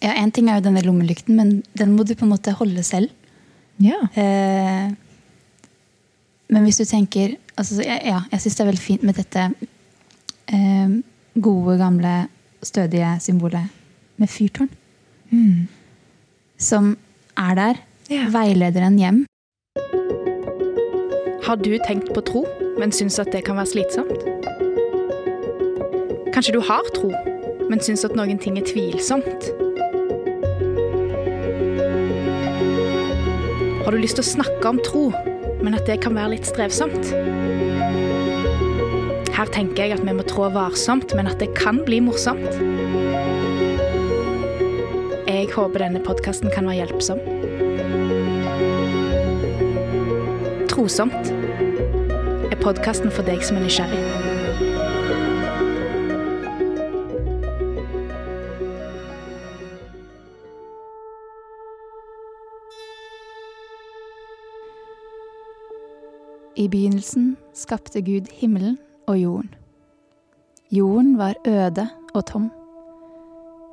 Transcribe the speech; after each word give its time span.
ja, 0.00 0.14
En 0.16 0.32
ting 0.32 0.48
er 0.48 0.58
jo 0.58 0.64
denne 0.64 0.82
lommelykten, 0.84 1.36
men 1.36 1.60
den 1.76 1.94
må 1.96 2.04
du 2.08 2.14
på 2.16 2.24
en 2.24 2.32
måte 2.32 2.56
holde 2.56 2.82
selv. 2.86 3.12
Ja. 3.80 4.00
Eh, 4.16 4.90
men 6.50 6.66
hvis 6.66 6.80
du 6.80 6.84
tenker 6.84 7.36
altså, 7.56 7.80
Ja, 7.84 7.96
ja 8.04 8.18
jeg 8.32 8.42
syns 8.42 8.58
det 8.58 8.64
er 8.64 8.70
veldig 8.72 8.82
fint 8.82 9.04
med 9.06 9.16
dette 9.16 9.46
eh, 10.52 10.96
gode, 11.40 11.78
gamle, 11.80 12.14
stødige 12.62 13.14
symbolet 13.24 13.70
med 14.20 14.28
fyrtårn. 14.28 14.68
Mm. 15.30 15.68
Som 16.58 16.96
er 17.38 17.54
der. 17.56 17.84
Ja. 18.10 18.26
Veileder 18.28 18.84
en 18.84 18.98
hjem. 18.98 19.20
Har 21.46 21.56
du 21.56 21.72
tenkt 21.86 22.12
på 22.14 22.20
tro, 22.20 22.44
men 22.78 22.92
syns 22.92 23.18
at 23.18 23.32
det 23.32 23.44
kan 23.46 23.56
være 23.56 23.70
slitsomt? 23.70 24.26
Kanskje 26.34 26.52
du 26.54 26.60
har 26.60 26.84
tro, 26.94 27.08
men 27.70 27.80
syns 27.80 28.04
at 28.04 28.14
noen 28.18 28.38
ting 28.38 28.58
er 28.58 28.66
tvilsomt? 28.68 29.48
Har 33.90 33.96
du 33.96 34.04
lyst 34.04 34.20
til 34.20 34.22
å 34.22 34.30
snakke 34.38 34.70
om 34.70 34.76
tro, 34.86 35.00
men 35.66 35.74
at 35.74 35.88
det 35.90 35.96
kan 36.04 36.14
være 36.14 36.36
litt 36.36 36.46
strevsomt? 36.46 37.08
Her 39.34 39.50
tenker 39.50 39.82
jeg 39.82 39.96
at 39.96 40.04
vi 40.06 40.14
må 40.14 40.22
trå 40.30 40.46
varsomt, 40.54 41.10
men 41.18 41.26
at 41.26 41.42
det 41.42 41.48
kan 41.58 41.82
bli 41.82 41.98
morsomt. 42.06 42.46
Jeg 45.26 45.50
håper 45.56 45.82
denne 45.82 46.06
podkasten 46.06 46.54
kan 46.54 46.70
være 46.70 46.84
hjelpsom. 46.84 47.18
Trosomt 50.70 51.34
er 52.46 52.60
podkasten 52.62 53.10
for 53.10 53.26
deg 53.26 53.42
som 53.42 53.58
er 53.58 53.66
nysgjerrig. 53.66 54.29
I 66.60 66.68
begynnelsen 66.68 67.36
skapte 67.56 68.02
Gud 68.04 68.26
himmelen 68.36 68.74
og 69.08 69.16
jorden. 69.16 69.54
Jorden 70.70 71.14
var 71.18 71.34
øde 71.48 71.88
og 72.14 72.26
tom. 72.26 72.50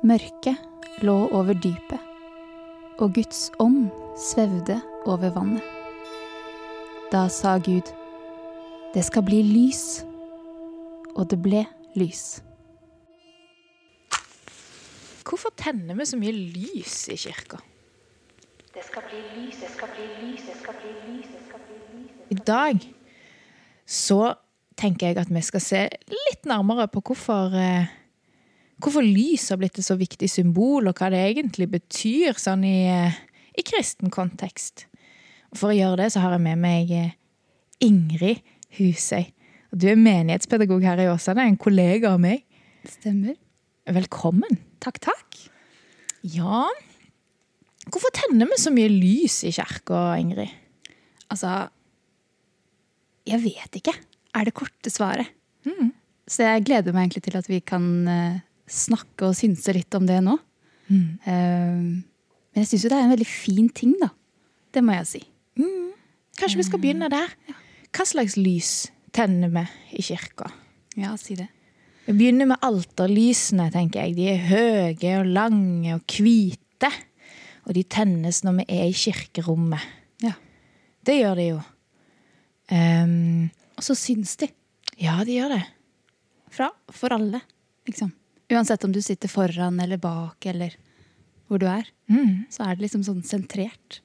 Mørket 0.02 0.56
lå 1.04 1.28
over 1.28 1.52
dypet, 1.52 2.00
og 2.98 3.12
Guds 3.14 3.50
ånd 3.60 3.90
svevde 4.16 4.80
over 5.04 5.28
vannet. 5.36 5.62
Da 7.12 7.26
sa 7.28 7.58
Gud, 7.58 7.92
det 8.94 9.04
skal 9.04 9.26
bli 9.28 9.42
lys, 9.44 10.06
og 11.12 11.28
det 11.30 11.42
ble 11.44 11.66
lys. 11.92 12.40
Hvorfor 15.28 15.52
tenner 15.60 15.94
vi 15.94 16.08
så 16.08 16.16
mye 16.16 16.32
lys 16.32 17.02
i 17.12 17.20
kirka? 17.20 17.60
Det 18.72 18.84
skal 18.86 19.04
bli 19.10 19.20
lys, 19.36 19.60
det 19.60 19.74
skal 19.76 19.92
bli 19.92 20.08
lys, 20.22 20.48
det 20.48 20.56
skal 20.62 20.80
bli 20.80 20.90
lys, 21.04 21.28
det 21.34 21.44
skal 21.48 21.60
bli 21.66 21.76
lys. 21.76 22.16
I 22.30 22.37
dag 22.48 22.82
så 23.88 24.34
tenker 24.78 25.10
jeg 25.10 25.20
at 25.20 25.30
vi 25.32 25.42
skal 25.44 25.62
se 25.62 25.84
litt 26.12 26.46
nærmere 26.48 26.86
på 26.92 27.02
hvorfor, 27.08 27.54
eh, 27.56 27.88
hvorfor 28.82 29.04
lys 29.04 29.48
har 29.50 29.60
blitt 29.60 29.78
et 29.80 29.86
så 29.86 29.96
viktig 29.98 30.28
symbol, 30.30 30.88
og 30.88 30.98
hva 30.98 31.10
det 31.12 31.22
egentlig 31.24 31.70
betyr 31.72 32.38
sånn 32.38 32.64
i, 32.66 32.86
eh, 32.86 33.16
i 33.58 33.64
kristen 33.66 34.12
kontekst. 34.14 34.86
Og 35.50 35.58
for 35.58 35.72
å 35.72 35.78
gjøre 35.78 36.04
det 36.04 36.12
så 36.12 36.22
har 36.22 36.36
jeg 36.36 36.44
med 36.44 36.62
meg 36.62 36.92
eh, 36.92 37.16
Ingrid 37.80 38.44
Husøy. 38.78 39.32
Du 39.74 39.88
er 39.88 40.00
menighetspedagog 40.00 40.84
her 40.84 41.00
i 41.02 41.08
Åsane, 41.10 41.44
en 41.44 41.58
kollega 41.60 42.14
av 42.14 42.20
meg. 42.20 42.44
Stemmer. 42.88 43.36
Velkommen. 43.88 44.60
Takk, 44.80 45.00
takk. 45.00 45.40
Ja, 46.22 46.66
hvorfor 47.88 48.12
tenner 48.16 48.48
vi 48.50 48.60
så 48.60 48.72
mye 48.74 48.90
lys 48.92 49.42
i 49.48 49.52
kirka, 49.54 50.12
Ingrid? 50.20 50.52
Altså 51.32 51.68
Jeg 53.28 53.42
vet 53.44 53.80
ikke, 53.80 53.94
er 54.34 54.48
det 54.48 54.54
korte 54.56 54.92
svaret. 54.92 55.30
Så 56.28 56.44
jeg 56.44 56.66
gleder 56.68 56.92
meg 56.96 57.06
egentlig 57.08 57.24
til 57.28 57.38
at 57.38 57.48
vi 57.48 57.58
kan 57.64 57.84
eh, 58.08 58.38
snakke 58.68 59.30
og 59.30 59.36
synse 59.36 59.72
litt 59.76 59.94
om 59.96 60.06
det 60.08 60.20
nå. 60.24 60.36
Eh, 61.24 61.80
men 62.52 62.62
jeg 62.62 62.70
syns 62.70 62.86
jo 62.86 62.90
det 62.92 62.98
er 62.98 63.06
en 63.06 63.14
veldig 63.14 63.28
fin 63.28 63.68
ting, 63.68 63.94
da. 64.00 64.10
Det 64.72 64.82
må 64.84 64.96
jeg 64.96 65.08
si. 65.08 65.22
Kanskje 66.38 66.60
vi 66.60 66.66
skal 66.68 66.80
begynne 66.82 67.08
der? 67.12 67.32
Hva 67.94 68.04
slags 68.06 68.36
lys 68.38 68.72
tenner 69.16 69.50
vi 69.50 69.64
i 69.98 70.04
kirka? 70.06 70.50
Ja, 70.98 71.14
si 71.18 71.34
det. 71.38 71.48
Vi 72.06 72.14
begynner 72.16 72.48
med 72.48 72.62
alterlysene, 72.64 73.68
tenker 73.74 74.06
jeg. 74.06 74.16
De 74.16 74.28
er 74.32 74.44
høye 74.48 75.14
og 75.18 75.32
lange 75.34 75.96
og 75.96 76.14
hvite. 76.16 76.92
Og 77.68 77.74
de 77.76 77.82
tennes 77.84 78.40
når 78.46 78.60
vi 78.60 78.68
er 78.78 78.86
i 78.88 78.96
kirkerommet. 78.96 79.82
Ja. 80.24 80.32
Det 81.04 81.18
gjør 81.18 81.40
de 81.40 81.48
jo. 81.50 81.58
Ehm, 82.70 83.50
Og 83.78 83.84
så 83.84 83.94
syns 83.96 84.36
de. 84.40 84.48
ja, 84.98 85.18
de 85.24 85.36
gjør 85.38 85.54
det. 85.56 85.64
Fra, 86.50 86.70
for 86.90 87.12
alle, 87.14 87.40
liksom. 87.86 88.12
Uansett 88.50 88.84
om 88.84 88.92
du 88.92 89.00
sitter 89.04 89.28
foran 89.28 89.78
eller 89.80 90.00
bak 90.00 90.46
eller 90.48 90.74
hvor 91.48 91.58
du 91.60 91.66
er, 91.68 91.86
Mm, 92.08 92.46
så 92.50 92.64
er 92.64 92.76
det 92.76 92.86
liksom 92.86 93.02
sånn 93.04 93.22
sentrert. 93.24 94.00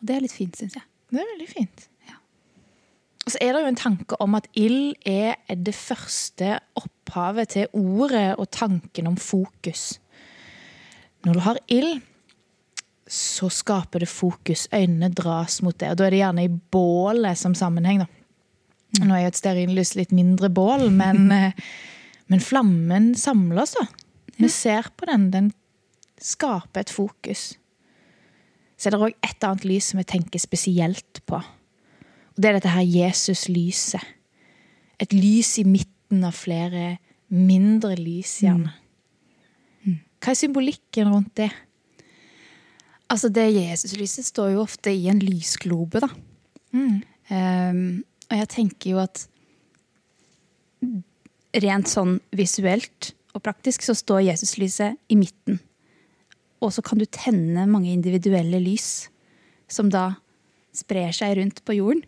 Og 0.00 0.06
det 0.08 0.16
er 0.16 0.20
litt 0.24 0.32
fint, 0.34 0.56
syns 0.58 0.74
jeg. 0.74 0.82
det 1.10 1.20
er 1.22 1.28
veldig 1.32 1.46
fint. 1.48 1.84
Ja. 2.08 2.16
Og 3.26 3.30
så 3.32 3.38
er 3.40 3.52
det 3.54 3.60
jo 3.62 3.68
en 3.70 3.78
tanke 3.78 4.16
om 4.20 4.34
at 4.34 4.48
ild 4.58 4.94
er 5.06 5.36
det 5.54 5.74
første 5.74 6.56
opphavet 6.74 7.48
til 7.54 7.68
ordet 7.72 8.34
og 8.38 8.50
tanken 8.50 9.06
om 9.06 9.16
fokus. 9.16 10.00
Når 11.24 11.32
du 11.38 11.40
har 11.46 11.58
ild, 11.70 12.02
så 13.14 13.48
skaper 13.52 14.02
det 14.02 14.10
fokus. 14.10 14.66
Øynene 14.74 15.10
dras 15.14 15.60
mot 15.62 15.76
det. 15.78 15.92
Og 15.92 15.98
da 15.98 16.06
er 16.06 16.14
det 16.14 16.22
gjerne 16.22 16.46
i 16.46 16.52
bålet 16.74 17.38
som 17.38 17.54
sammenheng. 17.54 18.02
da. 18.02 19.04
Nå 19.04 19.14
er 19.14 19.24
jo 19.24 19.32
et 19.32 19.38
stearinlys 19.38 19.94
litt 19.98 20.14
mindre 20.14 20.50
bål, 20.50 20.88
men, 20.94 21.30
eh, 21.34 21.52
men 22.30 22.42
flammen 22.42 23.12
samler 23.18 23.64
oss, 23.64 23.76
da. 23.78 23.86
Vi 24.38 24.50
ser 24.50 24.90
på 24.98 25.06
den. 25.06 25.28
Den 25.30 25.52
skaper 26.18 26.82
et 26.82 26.90
fokus. 26.90 27.52
Så 28.76 28.88
er 28.88 28.94
det 28.94 29.02
òg 29.06 29.14
et 29.22 29.46
annet 29.46 29.66
lys 29.68 29.92
som 29.92 30.00
jeg 30.02 30.10
tenker 30.10 30.42
spesielt 30.42 31.22
på. 31.28 31.38
Og 31.38 32.42
det 32.42 32.50
er 32.50 32.58
dette 32.58 32.72
her 32.74 32.82
Jesus-lyset. 32.82 34.02
Et 34.98 35.14
lys 35.14 35.52
i 35.62 35.66
midten 35.66 36.26
av 36.26 36.34
flere 36.34 36.96
mindre 37.34 37.94
lys, 37.98 38.40
gjerne. 38.42 38.74
Hva 40.24 40.32
er 40.32 40.38
symbolikken 40.38 41.10
rundt 41.12 41.34
det? 41.38 41.50
Altså, 43.12 43.28
det 43.28 43.50
Jesuslyset 43.52 44.26
står 44.26 44.54
jo 44.54 44.64
ofte 44.64 44.92
i 44.92 45.08
en 45.12 45.20
lysglobe, 45.22 46.00
da. 46.02 46.08
Ehm, 47.32 48.02
og 48.30 48.40
jeg 48.40 48.50
tenker 48.50 48.94
jo 48.94 49.02
at 49.02 49.26
rent 51.64 51.88
sånn 51.88 52.18
visuelt 52.34 53.12
og 53.34 53.42
praktisk 53.44 53.84
så 53.86 53.94
står 53.96 54.26
Jesuslyset 54.28 54.98
i 55.10 55.18
midten. 55.18 55.60
Og 56.62 56.72
så 56.74 56.82
kan 56.84 56.98
du 57.00 57.06
tenne 57.10 57.66
mange 57.70 57.92
individuelle 57.92 58.60
lys 58.62 59.08
som 59.70 59.90
da 59.92 60.14
sprer 60.74 61.14
seg 61.14 61.36
rundt 61.38 61.62
på 61.66 61.78
jorden. 61.78 62.04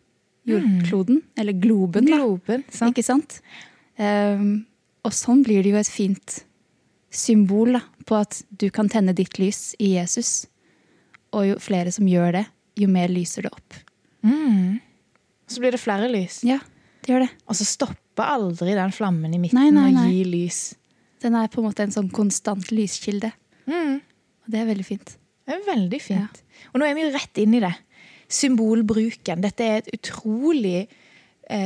Jordkloden, 0.47 1.25
eller 1.35 1.56
globen, 1.59 2.06
da. 2.06 2.21
Globen. 2.23 2.62
Sant? 2.71 2.95
Ikke 2.95 3.03
sant? 3.03 3.41
Um, 3.99 4.67
og 5.03 5.15
sånn 5.15 5.41
blir 5.43 5.65
det 5.65 5.73
jo 5.73 5.81
et 5.81 5.91
fint 5.91 6.37
symbol 7.11 7.75
da, 7.75 7.81
på 8.06 8.21
at 8.21 8.45
du 8.55 8.69
kan 8.71 8.87
tenne 8.93 9.15
ditt 9.17 9.41
lys 9.43 9.73
i 9.83 9.97
Jesus. 9.97 10.45
Og 11.34 11.47
jo 11.48 11.56
flere 11.62 11.92
som 11.94 12.06
gjør 12.09 12.38
det, 12.38 12.44
jo 12.78 12.88
mer 12.92 13.09
lyser 13.12 13.47
det 13.48 13.53
opp. 13.56 13.78
Så 15.47 15.62
blir 15.62 15.75
det 15.75 15.81
flere 15.81 16.09
lys. 16.10 16.41
Ja, 16.47 16.59
det 17.04 17.12
gjør 17.12 17.22
det. 17.26 17.31
Og 17.47 17.54
så 17.59 17.66
stopper 17.69 18.26
aldri 18.26 18.75
den 18.75 18.92
flammen 18.94 19.34
i 19.34 19.38
midten 19.38 19.59
Nei, 19.60 19.69
nei, 19.75 19.88
og 19.92 19.98
nei. 20.00 20.06
gir 20.16 20.31
lys. 20.32 20.60
Den 21.22 21.37
er 21.38 21.48
på 21.53 21.62
en 21.62 21.69
måte 21.69 21.84
en 21.87 21.94
sånn 21.94 22.09
konstant 22.14 22.72
lyskilde. 22.75 23.31
Mm. 23.70 24.00
Og 24.44 24.53
det 24.53 24.60
er 24.60 24.69
veldig 24.70 24.87
fint. 24.87 25.14
Det 25.46 25.55
er 25.55 25.62
veldig 25.69 26.00
fint. 26.02 26.43
Og 26.73 26.81
nå 26.82 26.88
er 26.88 26.96
vi 26.99 27.05
jo 27.06 27.12
rett 27.14 27.38
inn 27.43 27.55
i 27.55 27.62
det. 27.62 27.72
Symbolbruken. 28.40 29.43
Dette 29.44 29.67
er 29.67 29.79
et 29.84 29.93
utrolig 29.94 30.88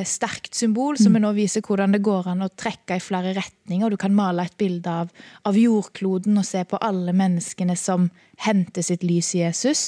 sterkt 0.05 0.53
symbol 0.55 0.99
som 1.01 1.15
vi 1.17 1.21
nå 1.23 1.31
viser 1.33 1.65
hvordan 1.65 1.95
det 1.95 2.03
går 2.05 2.27
an 2.29 2.45
å 2.45 2.51
trekke 2.53 2.99
i 2.99 3.03
flere 3.03 3.33
retninger. 3.33 3.89
Du 3.89 3.97
kan 4.01 4.13
male 4.13 4.45
et 4.45 4.57
bilde 4.61 4.93
av, 4.93 5.13
av 5.49 5.57
jordkloden 5.57 6.37
og 6.37 6.45
se 6.45 6.67
på 6.69 6.81
alle 6.85 7.15
menneskene 7.17 7.77
som 7.81 8.11
henter 8.45 8.85
sitt 8.85 9.07
lys 9.07 9.33
i 9.39 9.41
Jesus. 9.41 9.87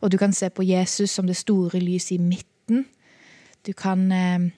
Og 0.00 0.12
du 0.12 0.16
kan 0.20 0.32
se 0.32 0.48
på 0.48 0.64
Jesus 0.64 1.12
som 1.12 1.28
det 1.28 1.36
store 1.36 1.80
lyset 1.82 2.16
i 2.16 2.22
midten. 2.22 2.86
Du 3.66 3.74
kan 3.76 4.06
eh, 4.12 4.48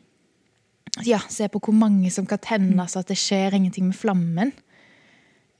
ja, 1.08 1.20
se 1.28 1.48
på 1.48 1.60
hvor 1.62 1.75
mange 1.75 2.10
som 2.14 2.26
kan 2.26 2.40
tennes, 2.42 2.96
at 2.96 3.08
det 3.10 3.19
skjer 3.19 3.56
ingenting 3.56 3.88
med 3.90 3.98
flammen. 3.98 4.52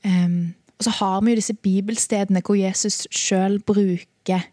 Um, 0.04 0.54
og 0.78 0.86
så 0.86 0.92
har 1.00 1.22
vi 1.24 1.32
jo 1.32 1.40
disse 1.40 1.56
bibelstedene 1.58 2.42
hvor 2.46 2.54
Jesus 2.54 3.02
sjøl 3.10 3.58
bruker 3.66 4.44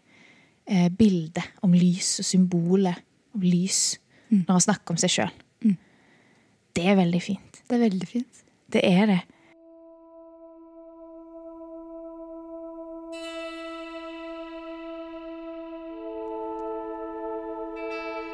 eh, 0.66 0.88
bildet 0.90 1.54
om 1.62 1.74
lys 1.76 2.16
og 2.18 2.26
symbolet 2.26 2.98
om 3.36 3.44
lys 3.46 4.00
mm. 4.28 4.44
når 4.46 4.52
han 4.52 4.66
snakker 4.68 4.94
om 4.94 5.00
seg 5.00 5.12
sjøl. 5.12 5.32
Mm. 5.64 5.76
Det 6.76 6.84
er 6.90 6.98
veldig 6.98 7.22
fint. 7.24 7.62
Det 7.66 7.78
er 7.78 7.84
veldig 7.86 8.08
fint. 8.10 8.44
Det 8.72 8.82
er 8.84 9.10
det. 9.10 9.22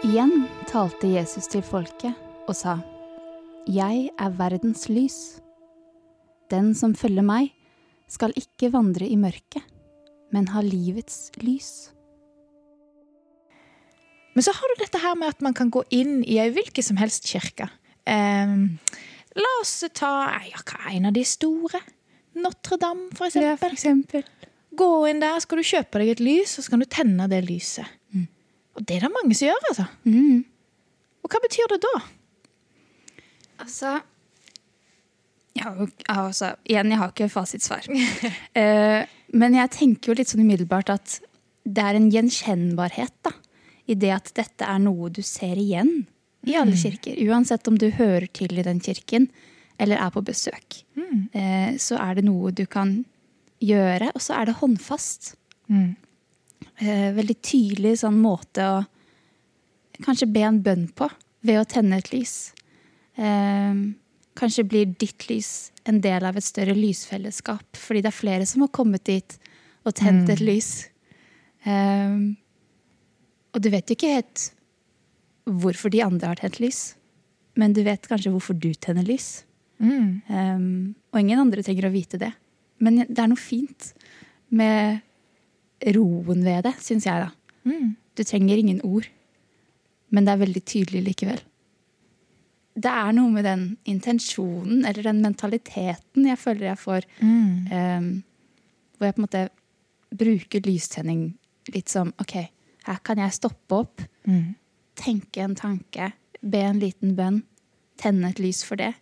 Igjen 0.02 0.48
talte 0.66 1.06
Jesus 1.06 1.46
til 1.46 1.62
folket 1.62 2.16
og 2.50 2.56
sa, 2.58 2.80
Jeg 3.70 4.08
er 4.18 4.34
verdens 4.34 4.88
lys. 4.90 5.38
Den 6.50 6.74
som 6.74 6.96
følger 6.98 7.22
meg, 7.22 7.52
skal 8.10 8.34
ikke 8.36 8.72
vandre 8.74 9.06
i 9.06 9.14
mørket, 9.16 9.62
men 10.34 10.50
ha 10.50 10.60
livets 10.66 11.30
lys. 11.40 11.91
Men 14.34 14.44
så 14.46 14.52
har 14.56 14.72
du 14.72 14.80
dette 14.80 15.00
her 15.02 15.16
med 15.18 15.28
at 15.34 15.42
man 15.44 15.54
kan 15.56 15.70
gå 15.72 15.82
inn 15.92 16.22
i 16.24 16.38
ei 16.40 16.48
hvilken 16.54 16.84
som 16.86 16.96
helst 17.00 17.26
kirke. 17.28 17.66
Um, 18.08 18.78
la 19.36 19.50
oss 19.60 19.74
ta 19.94 20.12
ja, 20.48 20.62
hva 20.68 20.92
en 20.94 21.10
av 21.10 21.16
de 21.16 21.24
store. 21.28 21.80
Notre-Dame, 22.34 23.10
for 23.16 23.28
eksempel. 23.28 23.74
eksempel. 23.76 24.24
Gå 24.72 24.88
inn 25.10 25.20
der, 25.20 25.36
skal 25.44 25.60
du 25.60 25.66
kjøpe 25.68 26.00
deg 26.00 26.14
et 26.14 26.22
lys, 26.24 26.54
og 26.56 26.64
så 26.64 26.72
kan 26.72 26.80
du 26.80 26.88
tenne 26.88 27.26
det 27.28 27.42
lyset. 27.44 27.88
Og 28.72 28.86
det 28.88 28.96
er 28.96 29.04
det 29.04 29.12
mange 29.12 29.36
som 29.36 29.50
gjør, 29.50 29.66
altså. 29.68 29.84
Mm. 30.08 30.44
Og 31.22 31.28
hva 31.34 31.40
betyr 31.44 31.68
det 31.74 31.82
da? 31.84 31.90
Altså 33.60 33.98
ja, 35.58 35.68
og- 35.76 35.92
altså, 36.08 36.54
Igjen, 36.64 36.88
jeg 36.90 36.98
har 36.98 37.12
ikke 37.12 37.28
fasitsvar. 37.28 37.84
uh, 37.92 39.04
men 39.40 39.54
jeg 39.60 39.70
tenker 39.76 40.08
jo 40.12 40.16
litt 40.16 40.32
sånn 40.32 40.40
umiddelbart 40.46 40.88
at 40.94 41.18
det 41.68 41.84
er 41.84 41.98
en 42.00 42.08
gjenkjennbarhet 42.10 43.12
da, 43.28 43.34
i 43.92 43.98
det 43.98 44.12
at 44.14 44.32
dette 44.36 44.66
er 44.66 44.80
noe 44.82 45.10
du 45.12 45.22
ser 45.26 45.60
igjen 45.60 46.02
i 46.48 46.56
alle 46.58 46.76
kirker. 46.78 47.18
Uansett 47.28 47.68
om 47.70 47.78
du 47.78 47.88
hører 47.94 48.26
til 48.34 48.58
i 48.58 48.66
den 48.66 48.80
kirken 48.82 49.28
eller 49.80 50.00
er 50.02 50.12
på 50.14 50.22
besøk. 50.24 50.82
Eh, 51.34 51.74
så 51.80 51.98
er 52.00 52.18
det 52.18 52.26
noe 52.26 52.52
du 52.54 52.64
kan 52.70 53.02
gjøre, 53.62 54.10
og 54.14 54.22
så 54.22 54.36
er 54.38 54.50
det 54.50 54.58
håndfast. 54.60 55.34
Mm. 55.70 55.94
Eh, 56.82 57.08
veldig 57.16 57.38
tydelig 57.44 57.98
sånn 58.02 58.18
måte 58.22 58.66
å 58.66 58.82
kanskje 60.02 60.30
be 60.34 60.44
en 60.46 60.60
bønn 60.64 60.88
på 60.98 61.08
ved 61.46 61.60
å 61.60 61.68
tenne 61.68 61.98
et 62.02 62.12
lys. 62.14 62.52
Eh, 63.16 63.74
kanskje 64.38 64.66
blir 64.66 64.94
ditt 64.98 65.28
lys 65.30 65.70
en 65.88 66.00
del 66.02 66.26
av 66.26 66.38
et 66.38 66.46
større 66.46 66.74
lysfellesskap, 66.78 67.66
fordi 67.78 68.02
det 68.02 68.12
er 68.12 68.20
flere 68.20 68.46
som 68.48 68.64
har 68.64 68.72
kommet 68.74 69.04
dit 69.08 69.38
og 69.82 69.94
tent 69.98 70.30
et 70.30 70.42
lys. 70.42 70.88
Eh, 71.66 72.18
og 73.52 73.62
du 73.62 73.68
vet 73.72 73.90
ikke 73.94 74.14
helt 74.16 74.48
hvorfor 75.44 75.90
de 75.92 76.02
andre 76.04 76.30
har 76.32 76.38
tent 76.40 76.60
lys, 76.62 76.94
men 77.58 77.74
du 77.76 77.82
vet 77.84 78.06
kanskje 78.08 78.30
hvorfor 78.32 78.56
du 78.56 78.70
tenner 78.74 79.04
lys. 79.04 79.42
Mm. 79.82 80.22
Um, 80.30 80.94
og 81.12 81.18
ingen 81.20 81.40
andre 81.42 81.64
trenger 81.66 81.88
å 81.88 81.92
vite 81.94 82.20
det. 82.22 82.30
Men 82.82 83.02
det 83.08 83.18
er 83.18 83.28
noe 83.30 83.40
fint 83.40 83.90
med 84.54 85.00
roen 85.96 86.44
ved 86.46 86.62
det, 86.68 86.76
syns 86.80 87.06
jeg, 87.08 87.26
da. 87.26 87.32
Mm. 87.68 87.96
Du 88.16 88.22
trenger 88.24 88.60
ingen 88.62 88.80
ord, 88.86 89.08
men 90.12 90.24
det 90.26 90.32
er 90.36 90.42
veldig 90.44 90.62
tydelig 90.68 91.02
likevel. 91.08 91.40
Det 92.72 92.88
er 92.88 93.12
noe 93.12 93.28
med 93.34 93.44
den 93.44 93.64
intensjonen, 93.90 94.84
eller 94.88 95.04
den 95.10 95.20
mentaliteten, 95.24 96.24
jeg 96.30 96.38
føler 96.40 96.70
jeg 96.70 96.80
får, 96.80 97.08
Mm. 97.20 97.66
um, 97.72 98.24
hvor 98.96 99.06
jeg 99.10 99.14
på 99.16 99.20
en 99.20 99.26
måte 99.26 99.42
bruker 100.14 100.60
lystenning 100.66 101.22
litt 101.74 101.88
som 101.90 102.12
OK, 102.22 102.36
her 102.86 102.98
kan 103.04 103.18
jeg 103.18 103.32
stoppe 103.32 103.72
opp, 103.76 104.00
Mm. 104.26 104.54
tenke 104.96 105.38
en 105.42 105.54
tanke, 105.54 106.12
be 106.42 106.58
en 106.58 106.78
liten 106.80 107.14
bønn, 107.16 107.42
tenne 107.96 108.28
et 108.30 108.38
lys 108.38 108.62
for 108.64 108.76
det, 108.76 108.94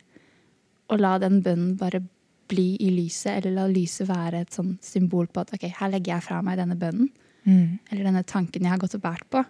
og 0.88 0.98
la 1.00 1.18
den 1.18 1.42
bønnen 1.42 1.76
bare 1.78 2.00
bli 2.48 2.76
i 2.80 2.90
lyset, 2.90 3.36
eller 3.44 3.50
la 3.52 3.66
lyset 3.68 4.08
være 4.08 4.40
et 4.40 4.50
sånn 4.50 4.78
symbol 4.82 5.26
på 5.28 5.40
at 5.40 5.52
ok, 5.54 5.68
her 5.78 5.90
legger 5.90 6.14
jeg 6.16 6.22
fra 6.22 6.40
meg 6.42 6.58
denne 6.58 6.76
bønnen, 6.78 7.10
Mm. 7.46 7.78
eller 7.90 8.04
denne 8.04 8.24
tanken 8.26 8.62
jeg 8.62 8.70
har 8.70 8.78
gått 8.78 8.94
og 8.94 9.02
bært 9.02 9.28
på. 9.30 9.44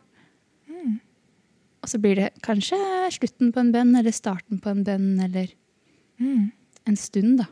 Og 1.82 1.88
så 1.88 1.98
blir 2.00 2.14
det 2.18 2.32
kanskje 2.44 2.76
slutten 3.14 3.52
på 3.54 3.60
en 3.62 3.72
bønn, 3.72 3.94
eller 3.96 4.12
starten 4.12 4.60
på 4.60 4.70
en 4.70 4.84
bønn, 4.84 5.20
eller 5.24 5.48
Mm. 6.20 6.52
en 6.86 6.96
stund, 6.96 7.38
da. 7.38 7.46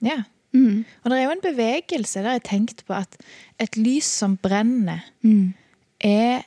Ja. 0.00 0.24
Mm. 0.52 0.84
Og 1.04 1.10
det 1.10 1.12
er 1.12 1.22
jo 1.24 1.30
en 1.30 1.44
bevegelse 1.54 2.14
der 2.14 2.32
jeg 2.32 2.40
har 2.42 2.48
tenkt 2.58 2.84
på 2.86 2.94
at 2.98 3.16
et 3.60 3.76
lys 3.76 4.04
som 4.04 4.36
brenner, 4.36 5.04
Mm. 5.22 5.54
Er 6.00 6.42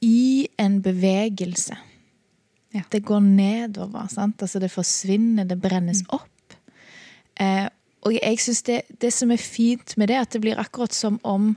i 0.00 0.48
en 0.58 0.80
bevegelse. 0.82 1.76
Ja. 2.74 2.82
Det 2.92 3.02
går 3.04 3.20
nedover. 3.20 4.06
sant? 4.08 4.42
Altså 4.42 4.58
Det 4.58 4.70
forsvinner, 4.70 5.44
det 5.44 5.60
brennes 5.60 6.02
opp. 6.08 6.54
Eh, 7.40 7.68
og 8.06 8.16
jeg 8.16 8.40
synes 8.40 8.62
det, 8.62 8.80
det 9.00 9.12
som 9.12 9.30
er 9.30 9.36
fint 9.36 9.96
med 9.96 10.08
det, 10.08 10.16
at 10.16 10.32
det 10.32 10.40
blir 10.40 10.60
akkurat 10.60 10.94
som 10.94 11.18
om 11.22 11.56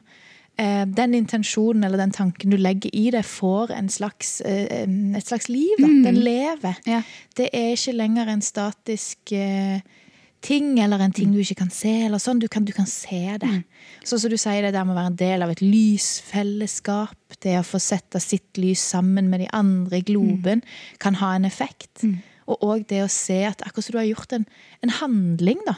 eh, 0.60 0.84
den 0.86 1.14
intensjonen 1.14 1.84
eller 1.84 1.98
den 1.98 2.12
tanken 2.12 2.52
du 2.52 2.58
legger 2.58 2.90
i 2.94 3.10
det, 3.12 3.24
får 3.26 3.72
en 3.72 3.90
slags, 3.90 4.42
eh, 4.42 4.84
et 5.18 5.28
slags 5.28 5.50
liv. 5.50 5.76
da. 5.80 5.88
Den 6.10 6.20
lever. 6.24 6.80
Ja. 6.86 7.02
Det 7.38 7.50
er 7.54 7.76
ikke 7.78 7.96
lenger 7.96 8.28
en 8.28 8.42
statisk 8.42 9.32
eh, 9.32 9.80
ting 10.44 10.74
eller 10.84 11.02
en 11.02 11.14
ting 11.16 11.32
du 11.32 11.40
ikke 11.42 11.62
kan 11.64 11.72
se. 11.74 11.92
eller 12.06 12.22
sånn. 12.22 12.42
Du 12.44 12.50
kan, 12.52 12.66
du 12.68 12.74
kan 12.76 12.88
se 12.90 13.38
det. 13.42 13.52
Sånn 14.04 14.22
som 14.22 14.34
du 14.34 14.38
sier, 14.38 14.62
det 14.66 14.74
der 14.76 14.86
med 14.86 14.96
å 14.96 15.00
være 15.00 15.12
en 15.14 15.20
del 15.22 15.46
av 15.46 15.54
et 15.54 15.64
lysfellesskap, 15.64 17.38
det 17.44 17.58
å 17.60 17.66
få 17.66 17.80
sette 17.82 18.20
sitt 18.24 18.60
lys 18.60 18.84
sammen 18.94 19.30
med 19.32 19.44
de 19.46 19.50
andre 19.56 20.02
i 20.02 20.06
globen, 20.08 20.62
kan 21.00 21.16
ha 21.22 21.34
en 21.38 21.48
effekt. 21.48 22.04
Og 22.48 22.60
òg 22.68 22.88
det 22.90 23.04
å 23.06 23.12
se 23.12 23.40
at 23.48 23.64
akkurat 23.64 23.88
som 23.88 23.96
du 23.96 24.02
har 24.02 24.10
gjort 24.12 24.36
en, 24.36 24.46
en 24.84 24.96
handling, 25.00 25.64
da. 25.68 25.78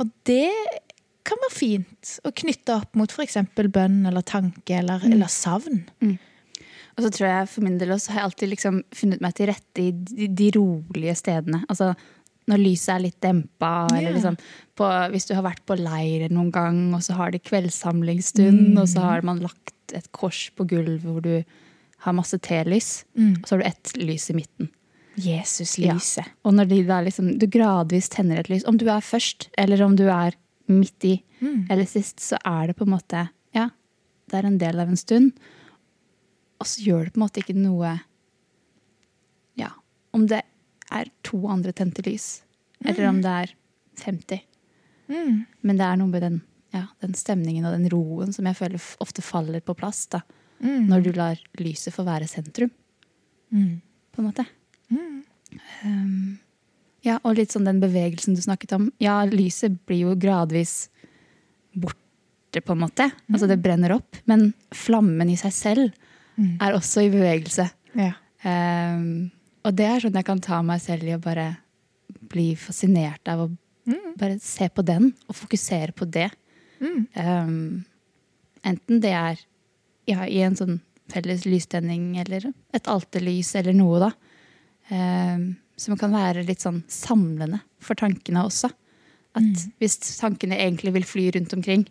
Og 0.00 0.08
det 0.24 0.48
kan 1.28 1.36
være 1.44 1.52
fint 1.52 2.14
å 2.24 2.32
knytte 2.32 2.78
opp 2.80 2.96
mot 2.96 3.12
f.eks. 3.12 3.36
bønn 3.54 4.06
eller 4.08 4.24
tanke 4.24 4.78
eller, 4.80 5.04
eller 5.04 5.28
savn. 5.28 5.82
Og 6.96 7.04
så 7.04 7.10
tror 7.14 7.28
jeg 7.28 7.50
for 7.52 7.64
min 7.64 7.76
del 7.80 7.92
også 7.94 8.12
har 8.12 8.22
jeg 8.22 8.28
alltid 8.30 8.50
liksom 8.54 8.80
funnet 8.96 9.20
meg 9.24 9.36
til 9.36 9.46
rette 9.52 9.84
i 9.84 9.92
de, 9.92 10.26
de 10.36 10.48
rolige 10.56 11.14
stedene. 11.20 11.62
Altså 11.70 11.92
når 12.50 12.62
lyset 12.62 12.92
er 12.94 13.04
litt 13.06 13.20
dempa, 13.22 13.86
eller 13.94 14.16
liksom 14.16 14.36
på, 14.78 14.88
hvis 15.12 15.28
du 15.28 15.36
har 15.36 15.46
vært 15.46 15.62
på 15.68 15.76
leir 15.78 16.26
noen 16.32 16.50
gang, 16.54 16.82
og 16.96 17.04
så 17.06 17.16
har 17.18 17.32
de 17.34 17.40
kveldssamlingsstund, 17.42 18.74
og 18.80 18.88
så 18.90 19.04
har 19.06 19.26
man 19.26 19.42
lagt 19.44 19.94
et 19.96 20.10
kors 20.16 20.48
på 20.56 20.66
gulvet 20.70 21.06
hvor 21.06 21.22
du 21.24 21.40
har 22.04 22.16
masse 22.16 22.38
telys, 22.42 23.04
og 23.42 23.48
så 23.48 23.56
har 23.56 23.62
du 23.62 23.68
ett 23.68 23.96
lys 24.00 24.30
i 24.32 24.38
midten. 24.38 24.70
Jesuslyset. 25.20 26.28
Og 26.46 26.54
når 26.56 26.70
de 26.70 26.78
da 26.88 27.00
liksom, 27.04 27.32
du 27.38 27.46
gradvis 27.50 28.08
tenner 28.12 28.40
et 28.40 28.48
lys, 28.48 28.64
om 28.68 28.78
du 28.80 28.86
er 28.88 29.04
først, 29.04 29.50
eller 29.60 29.82
om 29.84 29.96
du 29.98 30.06
er 30.08 30.38
midt 30.70 31.04
i, 31.08 31.16
eller 31.68 31.88
sist, 31.88 32.20
så 32.22 32.38
er 32.46 32.70
det 32.70 32.78
på 32.78 32.86
en 32.86 32.94
måte, 32.94 33.26
ja, 33.56 33.68
det 34.30 34.38
er 34.38 34.46
en 34.48 34.60
del 34.60 34.80
av 34.80 34.92
en 34.92 35.00
stund. 35.00 35.32
Og 36.60 36.68
så 36.68 36.84
gjør 36.84 37.06
det 37.06 37.14
på 37.14 37.20
en 37.20 37.24
måte 37.26 37.42
ikke 37.42 37.56
noe, 37.58 37.96
ja, 39.58 39.72
om 40.16 40.26
det 40.30 40.42
er 40.90 41.10
to 41.22 41.40
andre 41.48 41.72
tente 41.72 42.02
lys, 42.06 42.42
eller 42.84 43.08
om 43.08 43.20
det 43.22 43.30
er 43.44 43.54
50. 44.04 44.40
Mm. 45.10 45.46
Men 45.62 45.76
det 45.80 45.86
er 45.86 45.96
noe 46.00 46.08
med 46.08 46.22
den, 46.22 46.40
ja, 46.74 46.86
den 47.02 47.14
stemningen 47.18 47.66
og 47.66 47.74
den 47.76 47.88
roen 47.92 48.32
som 48.32 48.46
jeg 48.46 48.56
føler 48.58 48.80
ofte 49.02 49.22
faller 49.22 49.60
på 49.60 49.74
plass 49.76 50.06
da, 50.12 50.22
Mm. 50.60 50.88
når 50.90 51.02
du 51.02 51.12
lar 51.16 51.38
lyset 51.58 51.94
få 51.94 52.04
være 52.04 52.28
sentrum, 52.28 52.70
Mm. 53.52 53.80
på 54.12 54.18
en 54.20 54.26
måte. 54.32 54.44
Um, 55.84 56.38
ja, 57.02 57.18
og 57.24 57.36
litt 57.38 57.52
sånn 57.54 57.64
den 57.64 57.80
bevegelsen 57.80 58.36
du 58.36 58.42
snakket 58.44 58.74
om. 58.76 58.90
Ja, 59.00 59.22
lyset 59.26 59.78
blir 59.88 60.02
jo 60.10 60.14
gradvis 60.20 60.88
borte, 61.74 62.60
på 62.60 62.74
en 62.74 62.82
måte. 62.82 63.06
Altså 63.32 63.48
det 63.48 63.60
brenner 63.62 63.94
opp. 63.96 64.16
Men 64.26 64.52
flammen 64.74 65.30
i 65.30 65.36
seg 65.40 65.52
selv 65.54 65.92
er 66.60 66.72
også 66.76 67.02
i 67.06 67.10
bevegelse. 67.12 67.70
Ja. 67.94 68.12
Um, 68.44 69.30
og 69.64 69.76
det 69.76 69.86
er 69.86 70.02
sånn 70.02 70.16
jeg 70.16 70.26
kan 70.28 70.42
ta 70.44 70.60
meg 70.66 70.82
selv 70.82 71.08
i 71.08 71.16
å 71.16 71.22
bare 71.22 71.48
bli 72.30 72.52
fascinert 72.58 73.28
av 73.30 73.44
å 73.44 73.50
bare 74.20 74.38
se 74.42 74.68
på 74.68 74.84
den, 74.86 75.10
og 75.28 75.36
fokusere 75.36 75.94
på 75.96 76.06
det. 76.06 76.28
Um, 77.14 77.84
enten 78.66 79.00
det 79.02 79.12
er 79.16 79.40
ja, 80.08 80.26
i 80.26 80.40
en 80.44 80.56
sånn 80.58 80.78
felles 81.10 81.44
lystenning 81.48 82.14
eller 82.22 82.50
et 82.76 82.90
alterlys 82.90 83.54
eller 83.58 83.76
noe, 83.76 84.04
da. 84.04 84.10
Um, 84.90 85.50
som 85.80 85.96
kan 85.96 86.12
være 86.12 86.44
litt 86.44 86.62
sånn 86.62 86.82
samlende 86.90 87.62
for 87.80 87.98
tankene 87.98 88.44
også. 88.44 88.68
At 89.38 89.66
hvis 89.80 89.96
tankene 90.18 90.58
egentlig 90.60 90.92
vil 90.98 91.06
fly 91.08 91.28
rundt 91.36 91.54
omkring, 91.56 91.86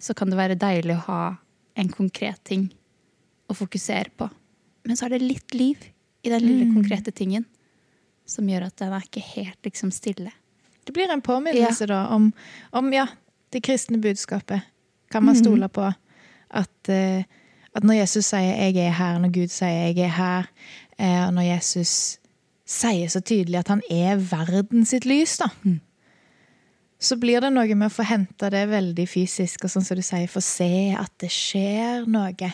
så 0.00 0.14
kan 0.16 0.30
det 0.30 0.38
være 0.38 0.58
deilig 0.60 0.94
å 0.96 1.06
ha 1.08 1.22
en 1.80 1.90
konkret 1.92 2.42
ting 2.46 2.68
å 3.50 3.56
fokusere 3.56 4.12
på. 4.16 4.28
Men 4.86 4.96
så 4.96 5.06
er 5.06 5.16
det 5.16 5.26
litt 5.26 5.56
liv 5.56 5.82
i 6.22 6.30
den 6.32 6.44
lille 6.44 6.68
konkrete 6.74 7.10
tingen 7.10 7.46
som 8.30 8.48
gjør 8.48 8.68
at 8.68 8.76
den 8.78 8.94
er 8.94 9.06
ikke 9.06 9.24
helt 9.24 9.58
liksom 9.66 9.90
stille. 9.94 10.30
Det 10.84 10.94
blir 10.94 11.10
en 11.12 11.22
påminnelse 11.22 11.88
da 11.90 12.06
om, 12.14 12.30
om 12.76 12.92
ja, 12.94 13.06
det 13.50 13.62
kristne 13.66 13.98
budskapet. 13.98 14.62
Kan 15.10 15.24
man 15.26 15.36
stole 15.36 15.68
på 15.68 15.88
at, 16.50 16.88
uh, 16.88 17.22
at 17.74 17.84
når 17.84 17.94
Jesus 17.94 18.30
sier 18.30 18.54
'jeg 18.56 18.76
er 18.76 18.92
her', 18.92 19.18
når 19.18 19.32
Gud 19.34 19.48
sier 19.48 19.68
'jeg 19.68 19.98
er 19.98 20.14
her', 20.14 20.46
uh, 20.98 21.26
og 21.26 21.34
når 21.34 21.42
Jesus 21.42 22.18
sier 22.66 23.08
så 23.08 23.20
tydelig 23.20 23.58
at 23.58 23.68
han 23.68 23.82
er 23.90 24.16
verden 24.16 24.84
sitt 24.84 25.04
lys, 25.04 25.38
da, 25.38 25.48
så 27.00 27.16
blir 27.16 27.40
det 27.40 27.52
noe 27.52 27.74
med 27.74 27.88
å 27.88 27.94
få 27.94 28.02
hente 28.02 28.50
det 28.50 28.68
veldig 28.68 29.08
fysisk, 29.08 29.64
og 29.64 29.70
sånn 29.70 29.84
som 29.84 29.96
du 29.96 30.02
sier, 30.02 30.28
få 30.28 30.40
se 30.40 30.94
at 30.98 31.12
det 31.20 31.30
skjer 31.30 32.06
noe. 32.06 32.52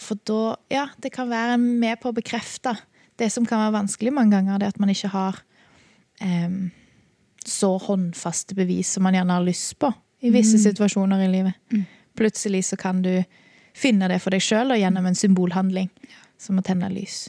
For 0.00 0.20
da 0.26 0.56
Ja, 0.72 0.88
det 0.98 1.12
kan 1.14 1.30
være 1.30 1.58
med 1.60 2.00
på 2.00 2.10
å 2.10 2.16
bekrefte 2.16 2.76
det 3.20 3.28
som 3.32 3.44
kan 3.46 3.60
være 3.60 3.76
vanskelig 3.82 4.12
mange 4.16 4.32
ganger, 4.38 4.58
det 4.58 4.70
at 4.72 4.78
man 4.80 4.92
ikke 4.92 5.10
har 5.12 5.42
um, 6.24 6.70
så 7.44 7.74
håndfaste 7.76 8.56
bevis 8.56 8.94
som 8.94 9.04
man 9.04 9.16
gjerne 9.16 9.36
har 9.36 9.44
lyst 9.44 9.76
på 9.80 9.90
i 10.24 10.32
visse 10.32 10.60
situasjoner 10.60 11.24
i 11.24 11.28
livet. 11.32 11.84
Plutselig 12.16 12.64
så 12.68 12.78
kan 12.80 13.02
du 13.04 13.12
finne 13.76 14.08
det 14.08 14.20
for 14.20 14.34
deg 14.34 14.44
sjøl 14.44 14.74
gjennom 14.76 15.06
en 15.08 15.16
symbolhandling, 15.16 15.88
som 16.40 16.58
å 16.60 16.64
tenne 16.64 16.88
lys. 16.92 17.28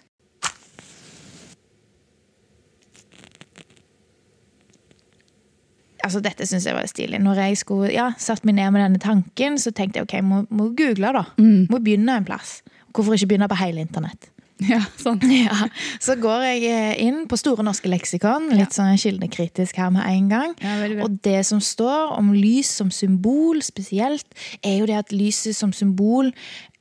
Altså, 6.03 6.21
dette 6.23 6.47
syns 6.49 6.65
jeg 6.65 6.75
var 6.77 6.89
stilig. 6.89 7.21
Når 7.21 7.41
jeg 7.45 7.61
skulle, 7.61 7.91
ja, 7.93 8.11
satt 8.17 8.45
meg 8.47 8.57
ned 8.57 8.73
med 8.75 8.85
denne 8.85 9.01
tanken, 9.01 9.57
så 9.61 9.73
tenkte 9.75 10.01
jeg 10.01 10.09
ok, 10.09 10.17
må, 10.25 10.43
må 10.49 10.71
google, 10.77 11.13
da. 11.17 11.25
Må 11.37 11.79
begynne 11.81 12.19
en 12.21 12.27
plass. 12.27 12.59
Hvorfor 12.91 13.15
ikke 13.15 13.33
begynne 13.33 13.49
på 13.51 13.59
hele 13.61 13.83
internett? 13.85 14.31
Ja, 14.69 14.81
sånn. 14.99 15.21
Ja, 15.45 15.67
Så 16.01 16.15
går 16.21 16.43
jeg 16.45 16.65
eh, 16.69 17.03
inn 17.05 17.23
på 17.29 17.37
Store 17.39 17.65
norske 17.65 17.89
leksikon, 17.89 18.51
litt 18.57 18.75
sånn 18.75 18.97
kildekritisk 19.01 19.79
her 19.81 19.93
med 19.93 20.05
en 20.05 20.27
gang. 20.31 20.55
Ja. 20.61 20.89
Og 21.05 21.17
det 21.25 21.39
som 21.49 21.61
står 21.63 22.13
om 22.17 22.33
lys 22.35 22.69
som 22.81 22.91
symbol 22.93 23.63
spesielt, 23.65 24.27
er 24.61 24.81
jo 24.81 24.89
det 24.89 24.99
at 24.99 25.15
lyset 25.15 25.57
som 25.57 25.73
symbol 25.73 26.29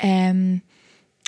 em, 0.05 0.61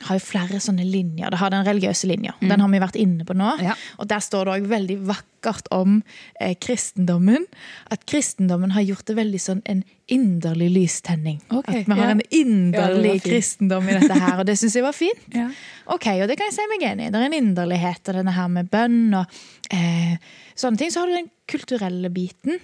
har 0.07 0.19
jo 0.19 0.25
flere 0.25 0.61
sånne 0.63 0.85
linjer. 0.87 1.31
Det 1.33 1.41
har 1.41 1.53
den 1.55 1.67
religiøse 1.67 2.09
linja. 2.11 2.35
Den 2.41 2.63
har 2.63 2.71
vi 2.73 2.81
vært 2.83 2.99
inne 3.01 3.27
på 3.29 3.37
nå. 3.39 3.55
Mm. 3.59 3.65
Ja. 3.71 3.77
Og 4.03 4.09
der 4.11 4.23
står 4.25 4.49
det 4.49 4.55
òg 4.57 4.69
veldig 4.71 4.97
vakkert 5.09 5.71
om 5.75 6.01
eh, 6.41 6.55
kristendommen. 6.61 7.47
At 7.93 8.07
kristendommen 8.11 8.75
har 8.77 8.85
gjort 8.87 9.07
det 9.11 9.17
veldig 9.19 9.41
sånn 9.43 9.63
en 9.71 9.85
inderlig 10.13 10.69
lystenning. 10.75 11.39
Okay, 11.49 11.83
at 11.83 11.89
vi 11.89 11.99
har 11.99 12.11
ja. 12.11 12.17
en 12.17 12.25
inderlig 12.29 13.17
ja, 13.17 13.25
kristendom 13.25 13.89
i 13.89 13.97
dette 13.97 14.19
her, 14.19 14.37
og 14.43 14.47
det 14.49 14.59
syns 14.61 14.77
jeg 14.77 14.85
var 14.85 14.97
fint. 14.97 15.25
Ja. 15.33 15.49
Ok, 15.95 16.11
og 16.19 16.29
det 16.29 16.37
kan 16.41 16.51
jeg 16.51 16.59
si 16.59 16.69
meg 16.75 16.87
enig 16.91 17.09
i. 17.09 17.15
Det 17.15 17.21
er 17.21 17.31
en 17.31 17.39
inderlighet 17.39 18.13
og 18.13 18.21
denne 18.21 18.37
her 18.37 18.53
med 18.53 18.71
bønn 18.73 19.01
og 19.23 19.41
eh, 19.73 20.15
sånne 20.59 20.83
ting. 20.83 20.93
Så 20.93 21.03
har 21.03 21.11
du 21.11 21.17
den 21.17 21.33
kulturelle 21.51 22.13
biten 22.13 22.61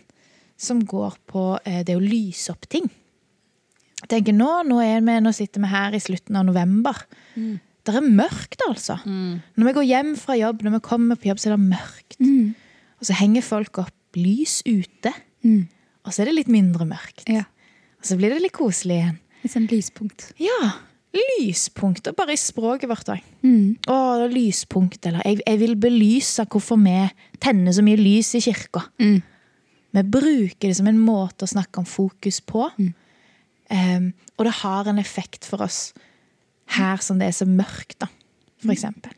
som 0.59 0.83
går 0.85 1.21
på 1.31 1.51
eh, 1.65 1.85
det 1.87 1.97
å 1.97 2.03
lyse 2.03 2.53
opp 2.53 2.67
ting. 2.71 2.89
Tenker 4.07 4.37
nå, 4.37 4.51
nå, 4.69 4.79
vi, 4.79 5.17
nå 5.25 5.33
sitter 5.35 5.65
vi 5.65 5.73
her 5.73 5.97
i 5.97 6.01
slutten 6.03 6.39
av 6.39 6.47
november. 6.47 7.01
Det 7.35 7.95
er 7.97 8.05
mørkt, 8.05 8.63
altså. 8.69 8.99
Når 9.05 9.71
vi 9.71 9.77
går 9.81 9.89
hjem 9.89 10.13
fra 10.21 10.37
jobb, 10.39 10.63
når 10.63 10.77
vi 10.77 10.83
kommer 10.87 11.19
på 11.19 11.31
jobb, 11.31 11.41
så 11.43 11.51
er 11.51 11.57
det 11.57 11.71
mørkt. 11.73 12.19
Og 12.99 13.09
så 13.09 13.17
henger 13.19 13.47
folk 13.47 13.81
opp 13.83 14.19
lys 14.19 14.61
ute. 14.69 15.13
Og 16.07 16.13
så 16.15 16.23
er 16.23 16.31
det 16.31 16.39
litt 16.39 16.53
mindre 16.53 16.87
mørkt. 16.89 17.25
Ja. 17.29 17.47
Og 17.99 18.07
så 18.07 18.19
blir 18.19 18.31
det 18.33 18.43
litt 18.45 18.55
koselig 18.57 19.01
igjen. 19.01 19.17
Litt 19.43 19.55
sånn 19.55 19.67
lyspunkt. 19.71 20.29
Ja, 20.43 20.77
lyspunkter 21.15 22.15
bare 22.17 22.35
i 22.35 22.41
språket 22.41 22.91
vårt 22.91 23.11
òg. 23.13 23.25
Mm. 23.47 23.79
Å, 23.91 23.97
lyspunkt, 24.31 25.01
eller 25.09 25.25
jeg, 25.25 25.41
jeg 25.45 25.61
vil 25.63 25.75
belyse 25.81 26.45
hvorfor 26.51 26.81
vi 26.83 26.97
tenner 27.43 27.75
så 27.75 27.85
mye 27.87 28.01
lys 28.01 28.35
i 28.39 28.43
kirka. 28.45 28.85
Mm. 29.01 29.19
Vi 29.97 30.05
bruker 30.05 30.69
det 30.69 30.77
som 30.77 30.89
en 30.91 31.01
måte 31.01 31.47
å 31.47 31.51
snakke 31.51 31.81
om 31.81 31.89
fokus 31.89 32.43
på. 32.45 32.69
Mm. 32.79 32.93
Em, 33.71 34.13
og 34.39 34.47
det 34.49 34.55
har 34.63 34.89
en 34.89 34.99
effekt 34.99 35.45
for 35.45 35.63
oss 35.63 35.93
her 36.77 37.01
som 37.05 37.19
det 37.21 37.29
er 37.29 37.37
så 37.37 37.47
mørkt, 37.49 37.99
da, 38.01 38.09
for 38.63 38.73
eksempel. 38.73 39.13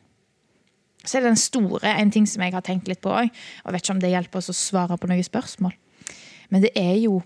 Så 1.03 1.17
er 1.17 1.23
det 1.23 1.31
den 1.31 1.39
store, 1.41 1.95
en 1.97 2.11
ting 2.13 2.27
som 2.29 2.43
jeg 2.43 2.53
har 2.53 2.61
tenkt 2.61 2.87
litt 2.87 3.01
på 3.01 3.09
òg, 3.09 3.29
og 3.65 3.73
vet 3.73 3.81
ikke 3.83 3.95
om 3.95 4.01
det 4.03 4.11
hjelper 4.13 4.41
oss 4.41 4.51
å 4.53 4.55
svare 4.57 4.97
på 5.01 5.09
noen 5.09 5.23
spørsmål, 5.25 5.73
men 6.51 6.61
det 6.65 6.71
er 6.77 6.97
jo 7.01 7.21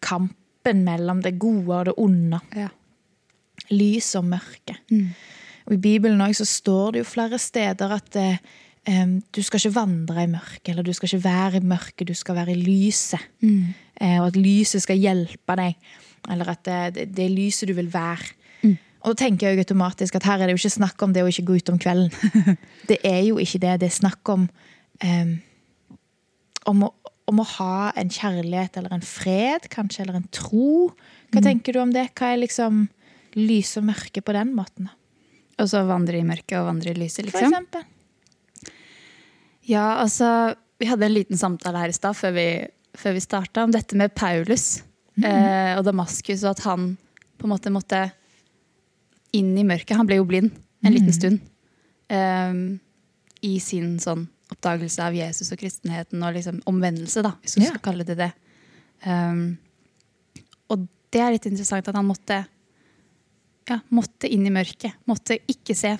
kampen 0.00 0.84
mellom 0.86 1.20
det 1.24 1.38
gode 1.40 1.74
og 1.80 1.84
det 1.90 1.94
onde 1.98 2.40
Ja. 2.56 2.68
lys 3.70 4.14
og 4.16 4.24
mørke. 4.24 4.76
Mm. 4.90 5.10
Og 5.66 5.72
I 5.74 5.76
Bibelen 5.76 6.20
også, 6.20 6.44
så 6.44 6.62
står 6.62 6.92
det 6.92 6.98
jo 7.02 7.04
flere 7.10 7.38
steder 7.38 7.90
at 7.92 8.16
eh, 8.16 8.38
du 8.88 9.42
skal 9.44 9.60
ikke 9.60 9.74
vandre 9.74 10.22
i 10.24 10.30
mørket, 10.32 10.70
eller 10.72 10.86
du 10.86 10.94
skal 10.96 11.10
ikke 11.10 11.24
være 11.26 11.60
i 11.60 11.66
mørket, 11.68 12.08
du 12.08 12.14
skal 12.16 12.38
være 12.38 12.54
i 12.54 12.60
lyset. 12.62 13.20
Mm. 13.44 13.74
Eh, 14.00 14.16
og 14.20 14.30
at 14.30 14.38
lyset 14.40 14.84
skal 14.84 14.96
hjelpe 14.96 15.56
deg, 15.60 15.76
eller 16.32 16.52
at 16.54 16.62
det, 16.64 16.78
det, 16.96 17.08
det 17.16 17.26
er 17.26 17.34
lyset 17.34 17.68
du 17.68 17.74
vil 17.76 17.90
være. 17.92 18.32
Og 18.98 19.14
da 19.14 19.20
tenker 19.20 19.46
jeg 19.52 19.62
automatisk 19.62 20.16
at 20.18 20.26
her 20.26 20.40
er 20.42 20.48
det 20.48 20.56
jo 20.56 20.60
ikke 20.62 20.74
snakk 20.74 21.02
om 21.06 21.12
det 21.14 21.22
å 21.22 21.28
ikke 21.30 21.46
gå 21.46 21.58
ut 21.60 21.70
om 21.70 21.78
kvelden. 21.78 22.10
det 22.90 22.98
er 23.06 23.20
jo 23.28 23.38
ikke 23.38 23.60
det. 23.62 23.76
Det 23.82 23.86
er 23.86 23.94
snakk 23.94 24.32
om 24.32 24.48
um, 25.04 25.34
om, 26.68 26.84
å, 26.88 27.14
om 27.30 27.42
å 27.42 27.46
ha 27.54 27.90
en 27.98 28.10
kjærlighet 28.12 28.78
eller 28.80 28.96
en 28.98 29.04
fred, 29.04 29.68
kanskje, 29.72 30.04
eller 30.04 30.18
en 30.20 30.28
tro. 30.34 30.90
Hva 31.32 31.44
tenker 31.44 31.76
du 31.76 31.82
om 31.82 31.94
det? 31.94 32.08
Hva 32.18 32.32
er 32.34 32.42
liksom 32.42 32.86
lys 33.38 33.76
og 33.80 33.86
mørke 33.88 34.24
på 34.24 34.34
den 34.36 34.52
måten? 34.56 34.90
Og 35.58 35.70
så 35.70 35.84
vandre 35.88 36.18
i 36.18 36.26
mørket 36.26 36.58
og 36.60 36.68
vandre 36.68 36.92
i 36.92 36.98
lyset, 36.98 37.22
For 37.22 37.30
liksom. 37.30 37.54
eksempel. 37.54 37.86
Ja, 39.68 39.98
altså, 40.02 40.54
vi 40.80 40.88
hadde 40.88 41.06
en 41.08 41.14
liten 41.16 41.38
samtale 41.40 41.82
her 41.82 41.92
i 41.92 41.96
stad 41.96 42.16
før 42.16 42.32
vi, 42.36 42.46
før 42.96 43.16
vi 43.18 43.20
starta 43.24 43.64
om 43.66 43.74
dette 43.74 43.98
med 44.00 44.14
Paulus 44.16 44.80
eh, 45.22 45.74
og 45.76 45.84
Damaskus, 45.88 46.44
og 46.46 46.54
at 46.54 46.64
han 46.64 46.90
på 47.38 47.46
en 47.46 47.52
måte 47.52 47.72
måtte 47.74 48.00
inn 49.36 49.52
i 49.60 49.66
mørket. 49.68 49.96
Han 49.98 50.08
ble 50.08 50.18
jo 50.22 50.26
blind 50.28 50.54
en 50.86 50.94
liten 50.94 51.12
stund 51.12 51.40
eh, 52.08 52.54
i 53.44 53.54
sin 53.62 53.98
sånn 54.02 54.24
oppdagelse 54.48 55.04
av 55.04 55.12
Jesus 55.12 55.50
og 55.52 55.60
kristenheten 55.60 56.22
og 56.24 56.32
liksom 56.38 56.62
omvendelse, 56.70 57.20
da, 57.26 57.34
hvis 57.42 57.58
du 57.58 57.64
Ja. 57.66 57.72
skal 57.74 57.84
kalle 57.90 58.06
det 58.08 58.16
det. 58.16 58.30
Um, 59.04 59.58
og 60.72 60.86
det 61.12 61.20
er 61.20 61.34
litt 61.34 61.46
interessant 61.50 61.86
at 61.90 61.94
han 61.98 62.08
måtte, 62.08 62.38
ja, 63.68 63.76
måtte 63.92 64.30
inn 64.32 64.46
i 64.48 64.52
mørket. 64.54 64.96
Måtte 65.06 65.36
ikke 65.52 65.76
se 65.76 65.92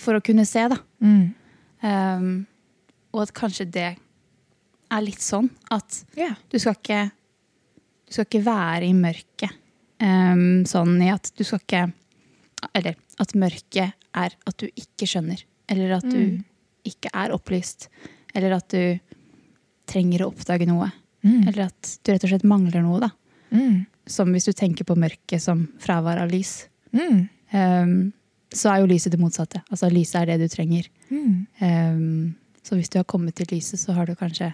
for 0.00 0.16
å 0.16 0.22
kunne 0.24 0.46
se, 0.48 0.64
da. 0.72 0.78
Mm. 1.04 1.34
Um, 1.84 2.30
og 3.12 3.22
at 3.24 3.32
kanskje 3.36 3.66
det 3.70 3.88
er 4.90 5.02
litt 5.04 5.22
sånn 5.22 5.48
at 5.70 6.00
yeah. 6.18 6.36
du 6.50 6.58
skal 6.58 6.76
ikke 6.78 7.00
Du 8.10 8.14
skal 8.16 8.26
ikke 8.26 8.42
være 8.42 8.86
i 8.88 8.94
mørket. 8.96 9.52
Um, 10.02 10.64
sånn 10.66 10.96
i 11.04 11.10
at 11.12 11.28
du 11.38 11.44
skal 11.46 11.60
ikke 11.62 11.82
Eller 12.74 12.96
at 13.22 13.34
mørket 13.38 13.92
er 14.18 14.34
at 14.34 14.56
du 14.58 14.66
ikke 14.66 15.06
skjønner. 15.06 15.44
Eller 15.70 15.92
at 15.98 16.06
du 16.10 16.18
Mm. 16.18 16.44
ikke 16.84 17.10
er 17.14 17.30
opplyst. 17.36 17.86
Eller 18.34 18.56
at 18.56 18.68
du 18.68 18.98
trenger 19.86 20.24
å 20.24 20.30
oppdage 20.32 20.66
noe. 20.66 20.90
Mm. 21.22 21.46
Eller 21.48 21.66
at 21.68 21.98
du 22.02 22.10
rett 22.12 22.24
og 22.24 22.30
slett 22.32 22.44
mangler 22.44 22.82
noe. 22.82 22.98
da. 23.00 23.10
Mm. 23.52 23.86
Som 24.06 24.32
hvis 24.32 24.44
du 24.48 24.52
tenker 24.52 24.84
på 24.84 24.96
mørket 24.98 25.40
som 25.40 25.68
fravær 25.78 26.18
av 26.22 26.30
lys. 26.30 26.66
Mm. 26.92 27.28
Um, 27.54 28.12
så 28.50 28.72
er 28.72 28.80
jo 28.80 28.90
lyset 28.90 29.12
det 29.14 29.20
motsatte. 29.20 29.62
Altså 29.70 29.90
lyset 29.92 30.22
er 30.22 30.26
det 30.32 30.40
du 30.40 30.48
trenger. 30.52 30.88
Mm. 31.10 31.46
Um, 31.62 32.34
så 32.62 32.76
hvis 32.76 32.90
du 32.92 32.98
har 33.00 33.06
kommet 33.08 33.36
til 33.38 33.48
lyset, 33.52 33.80
så 33.80 33.94
har 33.96 34.08
du 34.08 34.14
kanskje 34.18 34.52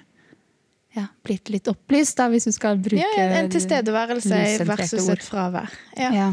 ja, 0.96 1.08
blitt 1.26 1.50
litt 1.52 1.68
opplyst, 1.68 2.16
da, 2.18 2.28
hvis 2.32 2.46
du 2.48 2.52
skal 2.54 2.78
bruke 2.80 3.02
Ja, 3.02 3.26
en 3.40 3.50
tilstedeværelse 3.52 4.64
versus 4.68 5.10
et 5.12 5.24
fravær. 5.24 5.72
Ja. 5.98 6.12
Ja. 6.14 6.30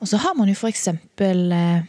Og 0.00 0.08
så 0.08 0.20
har 0.22 0.36
man 0.38 0.48
jo 0.48 0.54
for 0.56 0.70
eksempel 0.70 1.50
eh, 1.52 1.82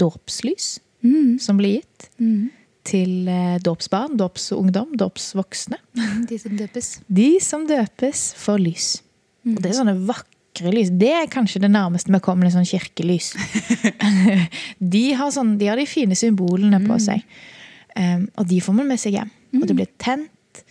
dåpslys 0.00 0.78
Mm, 1.02 1.38
som 1.42 1.58
blir 1.58 1.80
gitt 1.80 2.10
mm. 2.22 2.42
til 2.86 3.28
eh, 3.30 3.56
dåpsbarn, 3.62 4.14
dåpsungdom, 4.20 4.94
dåpsvoksne. 4.98 5.78
De 6.30 6.38
som 6.38 6.54
døpes. 6.56 6.92
De 7.06 7.30
som 7.42 7.66
døpes, 7.66 8.26
får 8.38 8.62
lys. 8.62 8.90
Mm. 9.42 9.56
Og 9.56 9.62
det 9.62 9.72
er 9.72 9.78
sånne 9.80 9.96
vakre 10.06 10.30
lys. 10.60 10.90
Det 10.92 11.08
er 11.16 11.26
kanskje 11.32 11.60
det 11.64 11.70
nærmeste 11.72 12.12
vi 12.12 12.20
kommer 12.20 12.50
sånn 12.52 12.66
kirkelys. 12.68 13.32
de, 14.78 15.04
har 15.16 15.30
sånn, 15.32 15.56
de 15.58 15.66
har 15.70 15.76
de 15.80 15.86
fine 15.88 16.16
symbolene 16.18 16.80
på 16.84 16.92
Mm. 16.98 17.00
seg. 17.00 17.22
Um, 17.96 18.28
og 18.40 18.46
de 18.48 18.60
får 18.60 18.74
man 18.74 18.88
med 18.88 19.00
seg 19.00 19.12
hjem. 19.18 19.30
Og 19.60 19.66
det 19.68 19.76
blir 19.76 19.88
tent. 20.00 20.62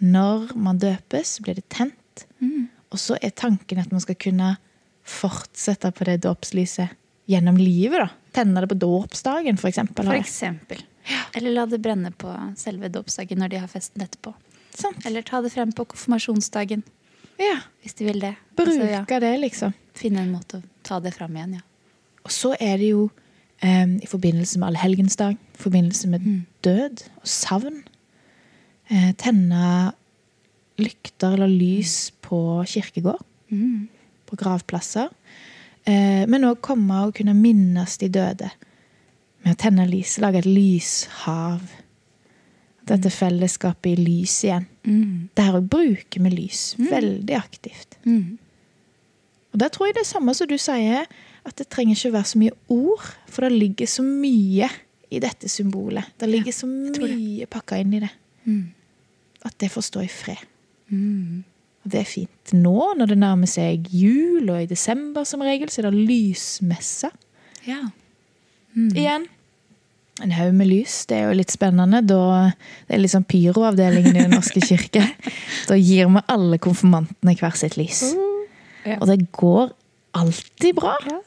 Når 0.00 0.54
man 0.56 0.78
døpes, 0.80 1.38
blir 1.44 1.54
det 1.58 1.66
tent. 1.68 2.24
Mm. 2.40 2.68
Og 2.92 2.98
så 2.98 3.16
er 3.22 3.30
tanken 3.36 3.78
at 3.82 3.90
man 3.92 4.00
skal 4.00 4.16
kunne 4.16 4.54
fortsette 5.04 5.90
på 5.92 6.04
det 6.08 6.20
dåpslyset 6.24 6.88
gjennom 7.30 7.56
livet. 7.60 7.98
da. 8.00 8.08
Tenne 8.32 8.60
det 8.62 8.68
på 8.70 8.78
dåpsdagen, 8.80 9.58
for 9.60 9.68
eksempel. 9.68 10.04
For 10.08 10.16
eksempel. 10.16 10.80
Eller 11.34 11.50
la 11.56 11.66
det 11.66 11.80
brenne 11.82 12.12
på 12.16 12.32
selve 12.56 12.88
dåpsdagen 12.92 13.38
når 13.40 13.48
de 13.50 13.60
har 13.62 13.68
festen 13.68 14.02
etterpå. 14.04 14.32
Sant? 14.74 15.04
Eller 15.06 15.22
ta 15.26 15.40
det 15.42 15.52
frem 15.52 15.72
på 15.72 15.84
konfirmasjonsdagen, 15.90 16.82
Ja, 17.40 17.56
hvis 17.82 17.94
de 17.96 18.04
vil 18.04 18.20
det. 18.20 18.34
Bruke 18.56 18.74
Altså, 18.74 18.88
ja, 18.90 19.20
det, 19.22 19.32
liksom. 19.40 19.74
finne 19.96 20.22
en 20.24 20.32
måte 20.34 20.60
å 20.60 20.62
ta 20.86 20.98
det 21.00 21.14
fram 21.16 21.36
igjen, 21.36 21.54
ja. 21.60 21.64
Og 22.24 22.30
så 22.34 22.52
er 22.60 22.76
det 22.82 22.90
jo 22.90 23.06
um, 23.64 23.94
i 24.00 24.08
forbindelse 24.08 24.60
med 24.60 24.68
Allhelgensdag, 24.74 25.38
i 25.40 25.62
forbindelse 25.62 26.08
med 26.12 26.20
Mm. 26.26 26.46
død 26.62 27.02
og 27.16 27.26
savn, 27.26 27.80
uh, 28.92 29.12
tenne 29.16 29.92
lykter 30.80 31.32
eller 31.36 31.48
lys 31.48 32.10
på 32.22 32.64
kirkegård, 32.66 33.24
Mm. 33.50 33.88
på 34.26 34.36
gravplasser. 34.36 35.08
Uh, 35.88 36.26
men 36.28 36.44
òg 36.44 36.60
komme 36.60 37.06
og 37.06 37.14
kunne 37.14 37.34
minnes 37.34 37.96
de 37.98 38.08
døde 38.08 38.50
med 39.44 39.56
å 39.56 39.58
tenne 39.58 39.88
lys, 39.88 40.18
lage 40.20 40.38
et 40.38 40.44
lyshav. 40.46 41.60
Dette 42.90 43.10
fellesskapet 43.14 43.92
i 43.92 43.96
lys 44.02 44.36
igjen. 44.44 44.66
Mm. 44.84 45.28
Det 45.36 45.44
her 45.46 45.58
å 45.60 45.62
bruke 45.62 46.22
med 46.22 46.34
lys 46.34 46.74
veldig 46.80 47.36
aktivt. 47.38 47.98
Mm. 48.04 48.38
Og 49.50 49.58
der 49.62 49.70
tror 49.74 49.88
jeg 49.88 49.96
det 49.98 50.04
er 50.04 50.10
samme 50.12 50.34
som 50.34 50.48
du 50.50 50.56
sier, 50.60 51.06
at 51.46 51.56
det 51.58 51.68
trenger 51.72 51.96
ikke 51.96 52.12
være 52.18 52.30
så 52.32 52.40
mye 52.42 52.56
ord, 52.70 53.06
for 53.30 53.46
det 53.46 53.56
ligger 53.56 53.88
så 53.90 54.02
mye 54.06 54.68
i 55.10 55.18
dette 55.22 55.48
symbolet. 55.50 56.10
Det 56.20 56.28
ligger 56.30 56.54
så 56.54 56.68
mye 56.70 57.46
pakka 57.50 57.78
inn 57.82 57.94
i 57.98 58.02
det. 58.04 58.10
Mm. 58.46 58.66
At 59.48 59.56
det 59.62 59.70
får 59.72 59.86
stå 59.88 60.04
i 60.04 60.10
fred. 60.12 60.42
Mm. 60.92 61.40
Og 61.80 61.90
det 61.94 62.02
er 62.02 62.10
fint. 62.10 62.52
Nå 62.54 62.92
når 62.98 63.14
det 63.14 63.18
nærmer 63.22 63.50
seg 63.50 63.88
jul, 63.94 64.50
og 64.52 64.62
i 64.62 64.68
desember 64.70 65.24
som 65.26 65.42
regel, 65.46 65.70
så 65.72 65.80
er 65.82 65.90
det 65.90 66.06
lysmesse 66.10 67.10
Ja. 67.66 67.82
Mm. 68.76 68.90
igjen. 68.94 69.26
En 70.22 70.32
haug 70.36 70.52
med 70.54 70.68
lys. 70.68 71.06
Det 71.08 71.16
er 71.16 71.30
jo 71.30 71.36
litt 71.38 71.52
spennende. 71.54 72.02
Da, 72.06 72.50
det 72.88 72.96
er 72.98 73.02
liksom 73.04 73.24
pyroavdelingen 73.30 74.16
i 74.16 74.20
Den 74.26 74.34
norske 74.36 74.60
kirke. 74.64 75.06
Da 75.70 75.76
gir 75.78 76.08
vi 76.10 76.22
alle 76.32 76.58
konfirmantene 76.58 77.34
hver 77.38 77.54
sitt 77.56 77.76
lys. 77.78 78.00
Ja. 78.84 78.96
Og 79.00 79.06
det 79.10 79.18
går 79.36 79.70
alltid 80.18 80.74
bra. 80.80 80.96
Ja. 81.06 81.18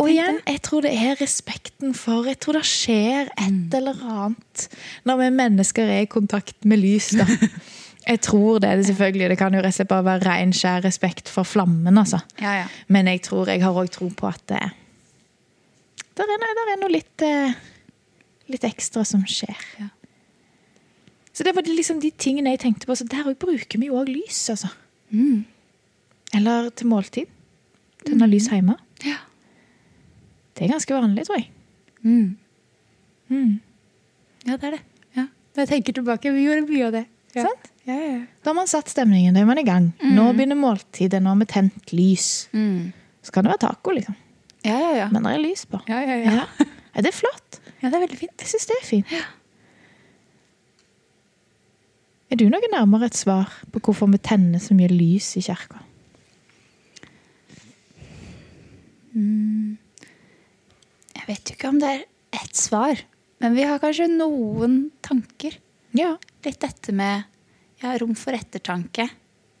Og 0.00 0.08
igjen, 0.08 0.38
jeg 0.48 0.62
tror 0.64 0.80
det 0.86 0.94
er 0.96 1.18
respekten 1.20 1.90
for 1.92 2.24
Jeg 2.24 2.38
tror 2.40 2.56
det 2.56 2.62
skjer 2.64 3.28
et 3.36 3.74
eller 3.76 3.98
annet 4.08 4.62
når 5.04 5.18
vi 5.20 5.26
mennesker 5.36 5.90
er 5.92 6.06
i 6.06 6.08
kontakt 6.08 6.64
med 6.64 6.80
lys. 6.80 7.10
da. 7.20 7.26
Jeg 8.10 8.22
tror 8.24 8.58
det. 8.64 8.70
det 8.80 8.86
selvfølgelig. 8.88 9.26
Det 9.28 9.36
kan 9.38 9.54
jo 9.54 9.60
bare 9.90 10.04
være 10.06 10.24
ren, 10.24 10.54
skjær 10.56 10.80
respekt 10.86 11.28
for 11.28 11.44
flammen. 11.44 11.98
altså. 12.00 12.18
Ja, 12.40 12.54
ja. 12.62 12.64
Men 12.88 13.06
jeg 13.12 13.20
tror, 13.28 13.46
jeg 13.52 13.60
har 13.62 13.76
òg 13.76 13.90
tro 13.92 14.08
på 14.08 14.26
at 14.26 14.40
det, 14.48 14.62
der 16.16 16.24
er, 16.32 16.40
noe- 16.40 16.56
der 16.58 16.70
er 16.72 16.80
noe 16.80 16.90
litt, 16.94 17.22
eh, 17.22 17.52
litt 18.52 18.66
ekstra 18.68 19.04
som 19.06 19.24
skjer. 19.28 19.56
Ja. 19.80 19.88
Så 21.32 21.46
det 21.46 21.54
var 21.56 21.66
liksom 21.66 22.00
de 22.02 22.10
tingene 22.10 22.54
jeg 22.54 22.64
tenkte 22.64 22.88
på. 22.88 22.96
Så 22.98 23.06
der 23.08 23.28
òg 23.30 23.38
bruker 23.40 23.80
vi 23.80 23.88
jo 23.88 23.98
òg 24.00 24.10
lys, 24.10 24.42
altså. 24.52 24.70
Mm. 25.14 25.44
Eller 26.36 26.70
til 26.74 26.90
måltid. 26.90 27.30
Tenne 28.04 28.28
lys 28.30 28.48
hjemme. 28.50 28.76
Ja. 29.06 29.18
Det 30.56 30.66
er 30.66 30.72
ganske 30.74 30.94
vanlig, 30.94 31.26
tror 31.28 31.40
jeg. 31.40 31.50
Mm. 32.02 32.36
Mm. 33.30 33.60
ja, 34.48 34.56
det 34.56 34.66
er 34.66 34.74
det. 34.74 34.80
Ja. 35.14 35.24
Når 35.54 35.62
jeg 35.62 35.70
tenker 35.70 35.96
tilbake, 36.00 36.32
vi 36.34 36.46
gjorde 36.46 36.66
mye 36.66 36.86
av 36.88 36.96
det. 36.96 37.04
Ja. 37.36 37.44
Sant? 37.46 37.70
Ja. 37.86 37.98
Da 38.42 38.50
har 38.50 38.56
man 38.58 38.70
satt 38.70 38.90
stemningen, 38.90 39.34
da 39.36 39.42
er 39.42 39.48
man 39.48 39.60
i 39.60 39.66
gang. 39.66 39.90
Mm. 40.02 40.14
Nå 40.16 40.26
begynner 40.34 40.58
måltidet, 40.58 41.22
nå 41.22 41.32
har 41.32 41.40
vi 41.40 41.48
tent 41.50 41.94
lys. 41.94 42.26
Mm. 42.52 42.90
Så 43.22 43.34
kan 43.34 43.46
det 43.46 43.54
være 43.54 43.64
taco, 43.68 43.94
liksom. 43.96 44.16
Ja, 44.66 44.76
ja, 44.76 44.92
ja. 45.04 45.08
Men 45.12 45.24
det 45.24 45.32
er 45.36 45.42
lys 45.42 45.64
på. 45.68 45.80
Ja, 45.88 46.02
ja, 46.04 46.18
ja. 46.20 46.36
Ja. 46.40 46.68
Ja, 46.90 47.04
det 47.04 47.12
er 47.12 47.16
flott. 47.16 47.49
Ja, 47.80 47.88
det 47.88 47.94
er 47.96 48.02
veldig 48.04 48.18
fint. 48.20 48.34
Jeg 48.40 48.52
syns 48.52 48.68
det 48.68 48.76
er 48.76 48.88
fint. 48.88 49.14
Er 52.30 52.38
du 52.38 52.46
noe 52.46 52.70
nærmere 52.70 53.08
et 53.10 53.18
svar 53.18 53.50
på 53.72 53.82
hvorfor 53.82 54.10
vi 54.12 54.20
tenner 54.22 54.62
så 54.62 54.76
mye 54.78 54.90
lys 54.92 55.32
i 55.40 55.42
kirka? 55.42 55.80
Mm. 59.16 59.78
Jeg 61.16 61.26
vet 61.26 61.50
jo 61.50 61.56
ikke 61.56 61.72
om 61.72 61.80
det 61.82 61.90
er 61.90 62.04
ett 62.38 62.54
svar, 62.56 63.02
men 63.42 63.56
vi 63.56 63.66
har 63.66 63.82
kanskje 63.82 64.06
noen 64.12 64.92
tanker. 65.02 65.56
Ja. 65.96 66.14
Litt 66.46 66.60
dette 66.62 66.94
med 66.94 67.26
ja, 67.82 67.96
rom 67.98 68.14
for 68.18 68.36
ettertanke. 68.36 69.08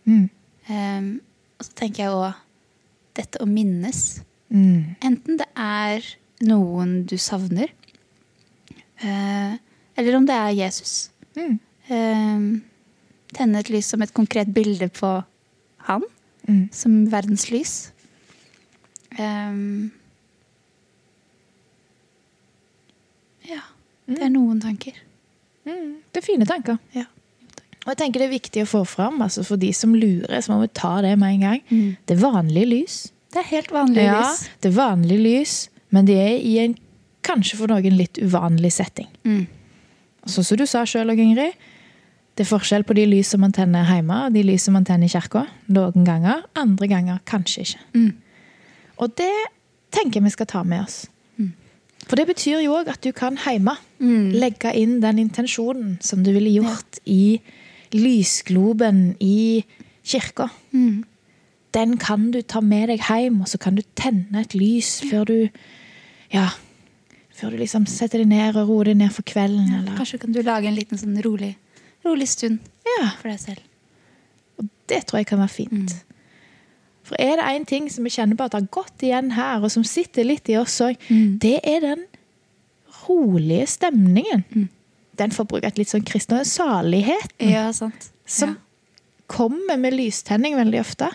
Mm. 0.06 0.28
Um, 0.70 1.10
og 1.58 1.66
så 1.66 1.74
tenker 1.82 2.04
jeg 2.04 2.14
òg 2.14 2.38
dette 3.18 3.42
å 3.42 3.48
minnes. 3.50 4.20
Mm. 4.54 4.96
Enten 5.04 5.40
det 5.40 5.48
er 5.58 6.06
noen 6.46 7.00
du 7.10 7.16
savner, 7.20 7.72
eller 9.02 10.16
om 10.16 10.26
det 10.26 10.34
er 10.36 10.50
Jesus. 10.66 11.10
Mm. 11.36 11.58
Ehm, 11.90 12.62
tenne 13.34 13.58
et 13.62 13.70
lys 13.70 13.86
som 13.92 14.02
et 14.02 14.12
konkret 14.14 14.52
bilde 14.54 14.88
på 14.88 15.22
han, 15.88 16.02
Mm. 16.48 16.68
som 16.72 17.06
verdens 17.12 17.50
lys. 17.50 17.92
Ehm, 19.18 19.90
ja, 23.48 23.60
det 24.08 24.20
er 24.24 24.32
noen 24.32 24.60
tanker. 24.62 24.96
Mm. 25.68 26.00
Det 26.12 26.22
er 26.22 26.26
fine 26.26 26.46
tanker. 26.48 26.78
Ja. 26.96 27.04
Og 27.84 27.92
jeg 27.94 28.00
tenker 28.02 28.20
det 28.22 28.28
er 28.28 28.34
viktig 28.34 28.64
å 28.64 28.68
få 28.68 28.82
fram, 28.88 29.20
altså 29.24 29.44
for 29.46 29.60
de 29.60 29.70
som 29.76 29.94
lurer, 29.96 30.40
så 30.44 30.52
må 30.52 30.60
vi 30.64 30.68
ta 30.76 30.98
det 31.04 31.14
med 31.18 31.36
en 31.38 31.40
gang. 31.46 31.62
Mm. 31.70 31.96
Det 32.06 32.16
er 32.16 32.22
vanlig 32.24 32.66
lys. 32.68 32.98
Det 33.32 33.40
er 33.44 33.48
helt 33.54 33.70
vanlig 33.72 34.04
Ja, 34.04 34.20
lys. 34.20 34.48
det 34.60 34.72
er 34.72 34.76
vanlig 34.76 35.18
lys, 35.22 35.54
men 35.94 36.04
det 36.08 36.16
er 36.18 36.36
i 36.44 36.56
en 36.64 36.74
kanskje 37.30 37.56
for 37.60 37.70
noen 37.70 37.96
litt 37.96 38.18
uvanlig 38.20 38.72
setting. 38.74 39.08
Mm. 39.24 39.46
Sånn 40.28 40.44
som 40.44 40.58
du 40.60 40.66
sa 40.68 40.82
sjøl, 40.88 41.14
Ingrid. 41.14 41.54
Det 42.36 42.44
er 42.46 42.48
forskjell 42.50 42.84
på 42.88 42.94
de 42.96 43.04
lys 43.10 43.30
som 43.34 43.40
man 43.42 43.52
tenner 43.52 43.84
hjemme 43.88 44.16
og 44.26 44.32
de 44.36 44.42
lys 44.46 44.64
som 44.64 44.72
man 44.76 44.84
tenner 44.88 45.08
i 45.08 45.12
kirka. 45.12 45.42
Noen 45.68 46.04
ganger, 46.06 46.44
andre 46.56 46.86
ganger 46.88 47.18
kanskje 47.28 47.64
ikke. 47.66 47.80
Mm. 47.96 48.12
Og 49.02 49.14
det 49.18 49.32
tenker 49.92 50.20
jeg 50.20 50.24
vi 50.28 50.32
skal 50.36 50.48
ta 50.48 50.62
med 50.64 50.84
oss. 50.86 51.02
Mm. 51.36 51.50
For 52.06 52.16
det 52.20 52.26
betyr 52.30 52.62
jo 52.64 52.76
òg 52.78 52.88
at 52.92 53.00
du 53.04 53.10
kan 53.16 53.36
hjemme 53.42 53.76
Mm. 54.00 54.30
legge 54.32 54.70
inn 54.80 55.00
den 55.02 55.18
intensjonen 55.20 55.98
som 56.00 56.22
du 56.24 56.30
ville 56.32 56.48
gjort 56.62 57.00
i 57.04 57.40
lysgloben 57.92 59.16
i 59.20 59.64
kirka. 60.04 60.48
Mm. 60.72 61.04
Den 61.74 61.96
kan 61.98 62.30
du 62.30 62.40
ta 62.42 62.60
med 62.64 62.88
deg 62.90 63.00
hjem, 63.06 63.40
og 63.42 63.48
så 63.50 63.58
kan 63.60 63.76
du 63.78 63.82
tenne 63.98 64.40
et 64.42 64.54
lys 64.58 65.00
før 65.10 65.24
du 65.28 65.48
Ja, 66.32 66.48
før 67.40 67.50
du 67.54 67.56
liksom 67.62 67.86
setter 67.88 68.18
deg 68.22 68.28
ned 68.28 68.56
og 68.60 68.68
roer 68.68 68.90
deg 68.92 68.96
ned 69.00 69.12
for 69.16 69.22
kvelden. 69.26 69.72
Eller. 69.80 69.96
Kanskje 69.98 70.20
kan 70.20 70.32
du 70.32 70.42
lage 70.42 70.68
en 70.68 70.76
liten 70.76 70.98
sånn 71.00 71.16
rolig, 71.24 71.54
rolig 72.04 72.28
stund 72.28 72.60
Ja, 72.98 73.10
for 73.20 73.28
deg 73.32 73.40
selv. 73.40 73.60
og 74.58 74.68
det 74.88 75.06
tror 75.06 75.18
jeg 75.20 75.26
kan 75.30 75.38
være 75.40 75.54
fint. 75.56 75.72
Mm. 75.94 76.06
For 77.02 77.16
er 77.18 77.36
det 77.40 77.44
én 77.50 77.64
ting 77.66 77.88
som 77.90 78.04
vi 78.04 78.10
kjenner 78.10 78.36
på 78.38 78.44
at 78.44 78.52
har 78.54 78.68
gått 78.70 79.02
igjen 79.02 79.32
her, 79.34 79.62
og 79.64 79.70
som 79.72 79.82
sitter 79.82 80.22
litt 80.24 80.48
i 80.48 80.56
oss 80.60 80.76
òg, 80.80 80.96
Mm. 81.08 81.38
det 81.40 81.60
er 81.64 81.80
den 81.80 82.04
rolige 83.08 83.66
stemningen. 83.66 84.44
Mm. 84.54 84.68
Den 85.16 85.30
får 85.34 85.48
bruke 85.50 85.66
et 85.68 85.78
litt 85.80 85.88
sånn 85.90 86.04
kristen 86.06 86.44
salighet 86.44 87.32
Ja, 87.40 87.70
sant. 87.72 88.10
som 88.26 88.50
Ja. 88.50 88.54
kommer 89.28 89.76
med 89.78 89.92
lystenning 89.94 90.54
veldig 90.54 90.80
ofte. 90.80 91.10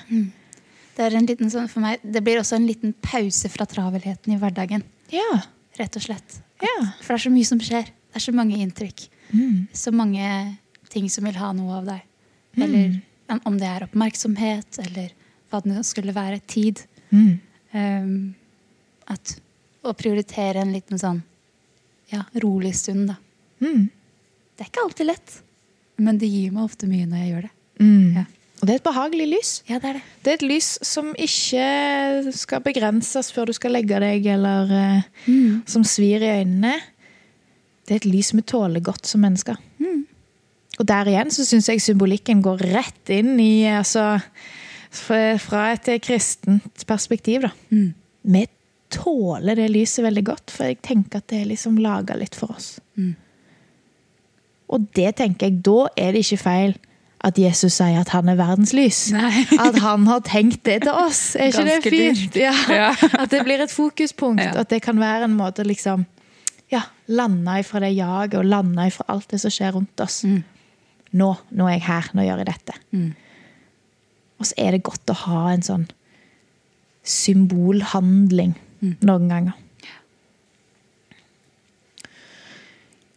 Det 0.96 1.04
er 1.12 1.16
en 1.18 1.26
liten 1.26 1.50
sånn 1.52 1.70
for 1.70 1.80
meg, 1.82 2.00
det 2.04 2.24
blir 2.24 2.40
også 2.40 2.56
en 2.56 2.68
liten 2.68 2.94
pause 3.02 3.50
fra 3.50 3.66
travelheten 3.66 4.34
i 4.34 4.38
hverdagen. 4.38 4.84
Ja. 5.12 5.42
Rett 5.80 5.96
og 6.00 6.02
slett. 6.06 6.40
ja. 6.64 6.76
For 7.02 7.14
det 7.14 7.20
er 7.20 7.24
så 7.30 7.34
mye 7.34 7.46
som 7.50 7.60
skjer. 7.60 7.86
Det 7.86 8.16
er 8.22 8.24
så 8.24 8.34
mange 8.36 8.58
inntrykk. 8.64 9.08
Mm. 9.34 9.68
Så 9.76 9.92
mange 9.92 10.58
ting 10.90 11.10
som 11.12 11.26
vil 11.28 11.36
ha 11.36 11.52
noe 11.54 11.80
av 11.82 11.86
deg. 11.90 12.02
Mm. 12.56 12.64
Eller 12.64 13.02
om- 13.46 13.58
det 13.60 13.68
er 13.68 13.84
oppmerksomhet, 13.84 14.80
eller 14.86 15.10
hva 15.52 15.62
det 15.64 15.86
skulle 15.86 16.14
være. 16.16 16.40
Tid. 16.48 16.86
Mm. 17.12 17.40
Um, 17.74 18.36
at 19.08 19.40
å 19.84 19.94
prioritere 19.94 20.62
en 20.62 20.72
liten 20.74 20.98
sånn 20.98 21.22
ja, 22.12 22.24
rolig 22.42 22.74
stund, 22.76 23.08
da. 23.10 23.16
Mm. 23.62 23.90
Det 24.56 24.64
er 24.66 24.70
ikke 24.70 24.84
alltid 24.86 25.06
lett, 25.08 25.42
men 25.98 26.18
det 26.18 26.30
gir 26.30 26.52
meg 26.52 26.64
ofte 26.64 26.88
mye 26.88 27.06
når 27.10 27.18
jeg 27.18 27.32
gjør 27.34 27.42
det. 27.42 27.52
Mm. 27.82 28.16
Ja. 28.16 28.26
Og 28.62 28.68
det 28.70 28.74
er 28.74 28.80
et 28.80 28.86
behagelig 28.88 29.26
lys. 29.34 29.50
Ja, 29.70 29.78
det 29.84 29.90
er 29.90 29.98
det. 29.98 30.02
Det 30.24 30.32
er 30.32 30.38
et 30.40 30.46
lys 30.48 30.68
som 30.88 31.10
ikke 31.20 32.32
skal 32.34 32.62
begrenses 32.66 33.32
før 33.36 33.50
du 33.50 33.54
skal 33.58 33.76
legge 33.76 34.00
deg, 34.00 34.26
eller 34.36 34.72
eh, 34.72 35.02
Mm. 35.28 35.64
som 35.68 35.84
svir 35.84 36.24
i 36.24 36.32
øynene. 36.40 36.74
Det 37.86 37.92
er 37.92 37.96
et 38.02 38.06
lys 38.10 38.32
vi 38.34 38.42
tåler 38.42 38.82
godt 38.82 39.06
som 39.06 39.22
mennesker. 39.22 39.58
Mm. 39.80 40.06
Og 40.80 40.86
der 40.88 41.06
igjen 41.12 41.32
så 41.32 41.46
syns 41.46 41.68
jeg 41.70 41.82
symbolikken 41.82 42.42
går 42.44 42.64
rett 42.74 43.10
inn 43.14 43.36
i 43.40 43.66
altså, 43.70 44.20
fra 44.92 45.66
et 45.74 45.90
kristent 46.04 46.86
perspektiv, 46.88 47.42
da. 47.46 47.52
Mm. 47.70 47.94
Vi 48.24 48.48
tåler 48.90 49.56
det 49.60 49.70
lyset 49.72 50.04
veldig 50.06 50.24
godt, 50.26 50.52
for 50.52 50.66
jeg 50.70 50.80
tenker 50.82 51.20
at 51.22 51.28
det 51.30 51.42
er 51.42 51.52
liksom 51.52 51.78
laga 51.84 52.16
litt 52.18 52.36
for 52.36 52.56
oss. 52.56 52.80
Mm. 52.96 53.14
Og 54.74 54.88
det 54.98 55.16
tenker 55.20 55.50
jeg, 55.52 55.62
da 55.66 55.88
er 55.98 56.16
det 56.16 56.24
ikke 56.26 56.42
feil 56.42 56.76
at 57.26 57.40
Jesus 57.42 57.74
sier 57.80 57.98
at 58.00 58.12
han 58.14 58.30
er 58.30 58.38
verdens 58.38 58.74
lys. 58.78 59.00
Nei. 59.16 59.46
At 59.66 59.80
han 59.82 60.04
har 60.06 60.22
tenkt 60.28 60.62
det 60.68 60.84
til 60.84 60.94
oss. 60.94 61.22
Er 61.40 61.50
ikke 61.50 61.64
det 61.66 61.78
fint? 61.86 62.36
Ja. 62.38 62.54
Ja. 62.80 62.92
At 63.22 63.32
det 63.34 63.42
blir 63.48 63.64
et 63.64 63.74
fokuspunkt. 63.74 64.44
Ja. 64.44 64.52
At 64.62 64.70
det 64.70 64.84
kan 64.86 65.00
være 65.02 65.26
en 65.26 65.38
måte 65.38 65.64
å 65.66 65.68
liksom 65.68 66.04
ja, 66.74 66.84
lande 67.08 67.60
ifra 67.64 67.82
det 67.82 67.94
jaget 67.96 68.38
og 68.40 68.46
lande 68.50 68.86
ifra 68.92 69.08
alt 69.16 69.30
det 69.34 69.40
som 69.42 69.54
skjer 69.54 69.74
rundt 69.78 70.06
oss. 70.06 70.20
Mm. 70.28 70.44
Nå, 71.18 71.32
nå 71.56 71.70
er 71.70 71.78
jeg 71.80 71.86
her, 71.88 72.12
nå 72.14 72.26
gjør 72.28 72.44
jeg 72.44 72.50
dette. 72.52 72.78
Mm. 72.94 73.10
Og 74.38 74.50
så 74.52 74.58
er 74.62 74.76
det 74.76 74.84
godt 74.86 75.14
å 75.14 75.18
ha 75.26 75.42
en 75.56 75.66
sånn 75.66 75.90
symbolhandling 77.06 78.56
Mm. 78.86 78.98
noen 79.08 79.30
ganger. 79.32 79.54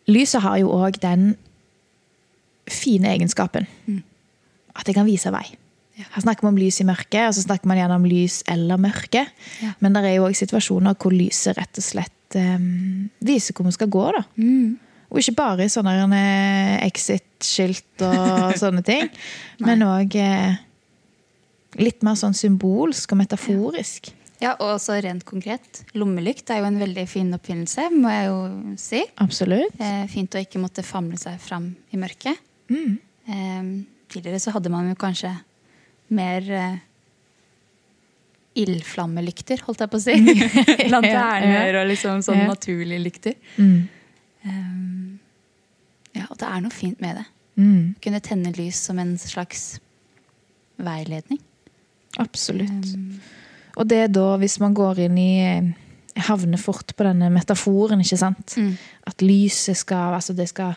Lyset 0.09 0.40
har 0.40 0.57
jo 0.62 0.71
òg 0.73 1.01
den 1.03 1.35
fine 2.72 3.11
egenskapen 3.14 3.66
Mm. 3.87 4.02
at 4.74 4.85
det 4.87 4.94
kan 4.94 5.07
vise 5.07 5.31
vei. 5.35 5.44
Ja. 5.98 6.04
Her 6.14 6.22
snakker 6.22 6.44
man 6.46 6.54
om 6.54 6.61
lys 6.62 6.81
i 6.81 6.85
mørket, 6.87 7.24
og 7.26 7.35
så 7.35 7.42
snakker 7.42 7.66
man 7.66 7.76
gjerne 7.81 7.96
om 7.98 8.04
lys 8.07 8.42
eller 8.46 8.78
mørke. 8.78 9.24
Ja. 9.62 9.72
Men 9.81 9.92
det 9.96 10.04
er 10.04 10.14
jo 10.20 10.28
òg 10.28 10.37
situasjoner 10.38 10.94
hvor 10.94 11.11
lyset 11.11 11.57
rett 11.59 11.81
og 11.81 11.83
slett 11.83 12.37
um, 12.38 13.09
viser 13.20 13.54
hvor 13.57 13.66
vi 13.66 13.72
skal 13.74 13.90
gå. 13.90 14.04
da. 14.14 14.22
Mm. 14.37 14.76
Og 15.11 15.18
ikke 15.18 15.35
bare 15.40 15.64
i 15.64 15.72
sånne 15.72 15.96
eh, 16.20 16.87
exit-skilt 16.87 18.04
og 18.07 18.54
sånne 18.62 18.85
ting, 18.87 19.09
men 19.64 19.83
òg 19.83 20.14
eh, 20.20 20.54
litt 21.81 22.02
mer 22.07 22.14
sånn 22.18 22.37
symbolsk 22.37 23.12
og 23.16 23.20
metaforisk. 23.22 24.12
Ja, 24.38 24.52
og 24.61 24.76
også 24.76 25.00
rent 25.02 25.24
konkret. 25.26 25.81
Lommelykt 25.98 26.50
er 26.54 26.61
jo 26.62 26.68
en 26.68 26.78
veldig 26.78 27.09
fin 27.11 27.33
oppfinnelse, 27.35 27.88
må 27.90 28.12
jeg 28.12 28.28
jo 28.28 28.37
si. 28.78 29.00
Absolutt. 29.24 29.81
Eh, 29.83 30.04
fint 30.12 30.37
å 30.38 30.42
ikke 30.44 30.61
måtte 30.62 30.85
famle 30.87 31.18
seg 31.18 31.40
fram 31.42 31.72
i 31.90 31.98
mørket. 31.98 32.38
Mm. 32.68 32.98
Eh, 33.28 33.70
tidligere 34.12 34.40
så 34.40 34.52
hadde 34.54 34.70
man 34.72 34.88
jo 34.90 34.94
kanskje 34.98 35.33
mer 36.16 36.46
eh, 36.50 36.76
ildflammelykter, 38.59 39.61
holdt 39.66 39.83
jeg 39.85 39.92
på 39.92 39.98
å 40.00 40.02
si. 40.02 40.14
Lanterner 40.92 41.81
og 41.83 41.88
liksom 41.90 42.22
sånn 42.26 42.42
Ja. 42.42 42.48
naturlige 42.50 43.02
lykter. 43.04 43.35
Mm. 43.57 43.88
Eh, 44.44 46.20
ja, 46.20 46.26
og 46.31 46.38
det 46.40 46.48
er 46.48 46.62
noe 46.64 46.74
fint 46.74 47.00
med 47.04 47.20
det. 47.20 47.26
Mm. 47.59 47.83
Kunne 48.02 48.20
tenne 48.24 48.54
lys 48.57 48.81
som 48.88 48.98
en 49.02 49.16
slags 49.18 49.78
veiledning. 50.78 51.40
Absolutt. 52.18 52.94
Um, 52.94 53.20
Og 53.78 53.87
det 53.87 53.98
er 54.04 54.09
da, 54.11 54.37
hvis 54.40 54.59
man 54.62 54.74
går 54.74 55.04
inn 55.07 55.18
i 55.18 55.31
jeg 56.18 56.24
Havner 56.26 56.59
fort 56.59 56.96
på 56.98 57.04
denne 57.07 57.28
metaforen, 57.31 58.00
ikke 58.02 58.16
sant? 58.18 58.57
Mm. 58.59 58.72
At 59.07 59.22
lyset 59.22 59.76
skal 59.78 60.16
Altså, 60.16 60.35
det 60.35 60.48
skal 60.50 60.74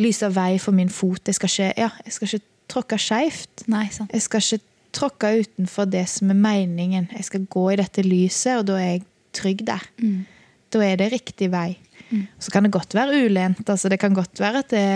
lyse 0.00 0.28
vei 0.32 0.56
for 0.62 0.76
min 0.76 0.90
fot. 0.92 1.26
Jeg 1.26 1.36
skal 1.38 1.50
ikke, 1.50 1.72
ja, 1.80 1.90
jeg 2.06 2.16
skal 2.16 2.28
ikke 2.28 2.46
tråkke 2.72 2.98
skeivt. 3.00 3.64
Jeg 3.68 4.24
skal 4.24 4.44
ikke 4.44 4.64
tråkke 4.92 5.32
utenfor 5.42 5.88
det 5.88 6.06
som 6.12 6.32
er 6.32 6.38
meningen. 6.38 7.08
Jeg 7.12 7.28
skal 7.28 7.46
gå 7.50 7.66
i 7.72 7.78
dette 7.80 8.04
lyset, 8.06 8.58
og 8.60 8.68
da 8.70 8.78
er 8.80 8.90
jeg 8.90 9.04
trygg 9.36 9.64
der. 9.68 9.84
Mm. 10.00 10.24
Da 10.72 10.82
er 10.86 10.98
det 11.00 11.12
riktig 11.12 11.50
vei. 11.52 11.76
Mm. 12.10 12.26
Så 12.40 12.52
kan 12.52 12.66
det 12.66 12.74
godt 12.74 12.94
være 12.96 13.24
ulent. 13.26 13.68
Altså, 13.68 13.88
det 13.88 14.00
kan 14.00 14.14
godt 14.14 14.40
være 14.40 14.64
at 14.64 14.72
det, 14.72 14.86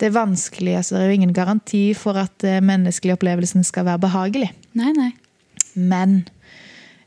det 0.00 0.08
er 0.08 0.16
vanskelig. 0.16 0.76
Altså, 0.76 0.96
det 0.96 1.02
er 1.02 1.12
jo 1.12 1.18
ingen 1.20 1.34
garanti 1.34 1.84
for 1.98 2.18
at 2.18 2.46
eh, 2.46 2.62
menneskelig 2.62 3.14
opplevelsen 3.16 3.66
skal 3.66 3.86
være 3.90 4.02
behagelig. 4.06 4.50
Nei, 4.78 4.92
nei. 4.96 5.10
Men 5.74 6.22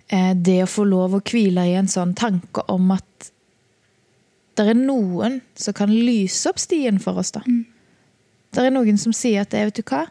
eh, 0.08 0.34
det 0.36 0.62
å 0.64 0.72
få 0.72 0.88
lov 0.88 1.18
å 1.18 1.24
hvile 1.24 1.68
i 1.68 1.76
en 1.80 1.92
sånn 1.92 2.16
tanke 2.18 2.64
om 2.72 2.96
at 2.96 3.32
det 4.58 4.74
er 4.74 4.78
noen 4.80 5.40
som 5.58 5.76
kan 5.78 5.92
lyse 5.92 6.50
opp 6.50 6.60
stien 6.62 6.98
for 7.02 7.20
oss, 7.22 7.34
da. 7.36 7.44
Mm. 7.46 7.66
Det 8.56 8.64
er 8.64 8.74
noen 8.74 8.98
som 8.98 9.14
sier 9.16 9.46
at 9.46 9.54
vet 9.54 9.78
du 9.78 9.84
hva, 9.86 10.06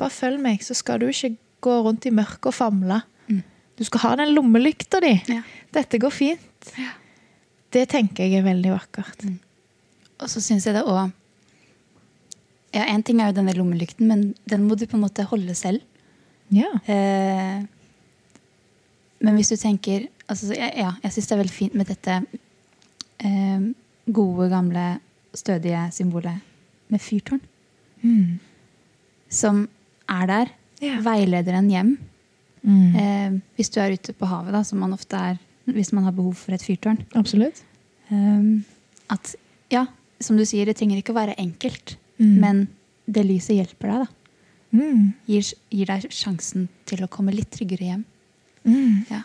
bare 0.00 0.12
følg 0.12 0.40
meg, 0.42 0.64
så 0.64 0.74
skal 0.76 1.00
du 1.02 1.08
ikke 1.10 1.36
gå 1.64 1.76
rundt 1.86 2.06
i 2.08 2.14
mørket 2.14 2.50
og 2.50 2.56
famle. 2.56 3.00
Mm. 3.30 3.42
Du 3.78 3.84
skal 3.86 4.02
ha 4.02 4.14
den 4.22 4.34
lommelykta 4.34 5.00
di. 5.04 5.12
Ja. 5.30 5.42
Dette 5.76 6.00
går 6.02 6.14
fint. 6.14 6.72
Ja. 6.78 6.94
Det 7.74 7.84
tenker 7.92 8.26
jeg 8.26 8.40
er 8.40 8.46
veldig 8.46 8.72
vakkert. 8.72 9.26
Og 10.16 10.32
så 10.32 10.40
syns 10.40 10.66
jeg 10.66 10.76
det 10.78 10.86
òg 10.86 11.12
Ja, 12.74 12.84
én 12.92 13.02
ting 13.06 13.20
er 13.22 13.30
jo 13.30 13.38
denne 13.38 13.54
lommelykten, 13.56 14.08
men 14.08 14.34
den 14.48 14.66
må 14.68 14.76
du 14.76 14.84
på 14.88 14.98
en 14.98 15.04
måte 15.06 15.24
holde 15.30 15.54
selv. 15.56 15.84
Ja. 16.52 16.68
Eh, 16.90 17.62
men 19.24 19.38
hvis 19.38 19.50
du 19.50 19.56
tenker 19.56 20.08
altså, 20.26 20.52
Ja, 20.54 20.68
ja 20.76 20.90
jeg 21.02 21.14
syns 21.14 21.30
det 21.30 21.36
er 21.36 21.40
veldig 21.40 21.54
fint 21.54 21.78
med 21.78 21.88
dette 21.90 22.20
eh, 23.24 23.66
gode, 24.12 24.48
gamle, 24.52 24.86
stødige 25.36 25.86
symbolet 25.92 26.40
med 26.92 27.00
fyrtårn. 27.02 27.40
Mm. 28.02 28.38
Som 29.28 29.66
er 30.08 30.26
der. 30.30 30.52
Ja. 30.80 30.98
Veileder 31.04 31.56
en 31.58 31.70
hjem. 31.72 31.94
Mm. 32.66 32.96
Eh, 32.96 33.36
hvis 33.56 33.70
du 33.72 33.80
er 33.80 33.94
ute 33.96 34.12
på 34.16 34.26
havet, 34.28 34.52
da, 34.54 34.62
som 34.66 34.78
man 34.82 34.92
ofte 34.96 35.16
er 35.16 35.38
hvis 35.66 35.90
man 35.92 36.04
har 36.06 36.14
behov 36.14 36.34
for 36.38 36.54
et 36.54 36.62
fyrtårn. 36.62 37.00
Absolutt. 37.18 37.64
Um, 38.10 38.64
at 39.10 39.32
ja, 39.72 39.86
som 40.22 40.36
du 40.38 40.44
sier, 40.46 40.66
det 40.68 40.76
trenger 40.78 41.00
ikke 41.00 41.14
å 41.14 41.20
være 41.20 41.38
enkelt, 41.42 41.96
Mm. 42.16 42.36
men 42.40 42.60
det 43.04 43.26
lyset 43.26 43.58
hjelper 43.58 43.90
deg. 43.90 44.06
da. 44.06 44.78
Mm. 44.78 45.12
Gir, 45.28 45.48
gir 45.68 45.86
deg 45.90 46.06
sjansen 46.08 46.68
til 46.88 47.02
å 47.04 47.08
komme 47.12 47.34
litt 47.34 47.50
tryggere 47.52 47.84
hjem. 47.90 48.04
Mm. 48.64 49.02
Ja. 49.10 49.18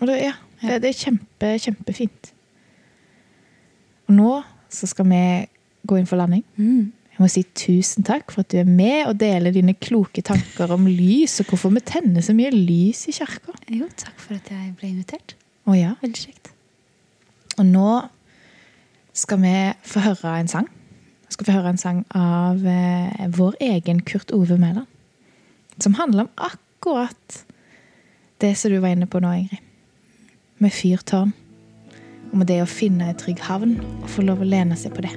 Og 0.00 0.06
det, 0.06 0.18
ja, 0.22 0.34
det, 0.62 0.76
det 0.84 0.92
er 0.92 1.00
kjempe, 1.00 1.50
kjempefint. 1.58 2.30
Og 4.08 4.16
nå 4.16 4.32
så 4.72 4.88
skal 4.88 5.08
vi 5.08 5.24
gå 5.88 5.98
inn 5.98 6.08
for 6.08 6.20
landing. 6.20 6.44
Mm. 6.56 6.92
Jeg 7.18 7.24
må 7.24 7.28
si 7.32 7.42
tusen 7.58 8.06
takk 8.06 8.30
for 8.30 8.44
at 8.44 8.52
du 8.52 8.60
er 8.60 8.68
med 8.68 9.08
og 9.08 9.16
deler 9.18 9.50
dine 9.50 9.74
kloke 9.74 10.22
tanker 10.22 10.70
om 10.70 10.84
lys, 10.86 11.40
og 11.42 11.50
hvorfor 11.50 11.72
vi 11.74 11.82
tenner 11.82 12.22
så 12.22 12.34
mye 12.36 12.52
lys 12.54 13.08
i 13.10 13.14
kirka. 13.16 13.56
Jo, 13.74 13.88
takk 13.98 14.20
for 14.22 14.38
at 14.38 14.52
jeg 14.54 14.70
ble 14.78 14.92
invitert. 14.92 15.34
Å 15.66 15.74
ja. 15.74 15.96
Veldig 16.04 16.22
kjekt. 16.28 16.52
Og 17.58 17.66
nå 17.66 17.88
skal 19.18 19.42
vi 19.42 19.54
få 19.82 20.04
høre 20.04 20.36
en 20.38 20.52
sang. 20.52 20.68
Vi 21.26 21.34
skal 21.34 21.48
få 21.48 21.56
høre 21.58 21.74
en 21.74 21.80
sang 21.80 22.04
av 22.14 22.62
eh, 22.62 23.26
vår 23.34 23.58
egen 23.66 24.04
Kurt 24.06 24.30
Ove 24.32 24.54
Mæland. 24.60 24.86
Som 25.82 25.98
handler 25.98 26.28
om 26.28 26.30
akkurat 26.38 27.42
det 28.38 28.54
som 28.58 28.70
du 28.70 28.78
var 28.78 28.94
inne 28.94 29.10
på 29.10 29.18
nå, 29.22 29.34
Ingrid. 29.42 29.66
Med 30.62 30.74
fyrtårn. 30.74 31.34
Med 32.32 32.46
det 32.50 32.60
å 32.62 32.68
finne 32.68 33.08
en 33.10 33.18
trygg 33.18 33.40
havn 33.46 33.78
og 34.02 34.08
få 34.12 34.26
lov 34.26 34.44
å 34.44 34.48
lene 34.48 34.76
seg 34.76 34.94
på 34.96 35.04
det. 35.06 35.14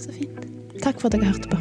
Så 0.00 0.12
fint. 0.16 0.46
Takk 0.80 1.00
for 1.00 1.08
at 1.08 1.16
dere 1.16 1.32
hørte 1.32 1.48
på. 1.52 1.58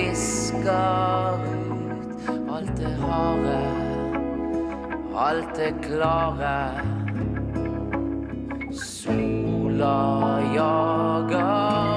Visker 0.00 1.40
ut 2.28 2.48
alt 2.48 2.76
det 2.76 2.94
harde, 3.00 3.60
alt 5.14 5.56
det 5.56 5.74
klare. 5.84 6.70
Sola 8.72 10.40
jager 10.54 11.89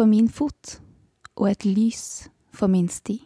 for 0.00 0.06
min 0.08 0.30
fot 0.32 0.78
og 1.36 1.50
et 1.50 1.64
lys 1.68 2.30
for 2.56 2.72
min 2.72 2.86
sti. 2.88 3.18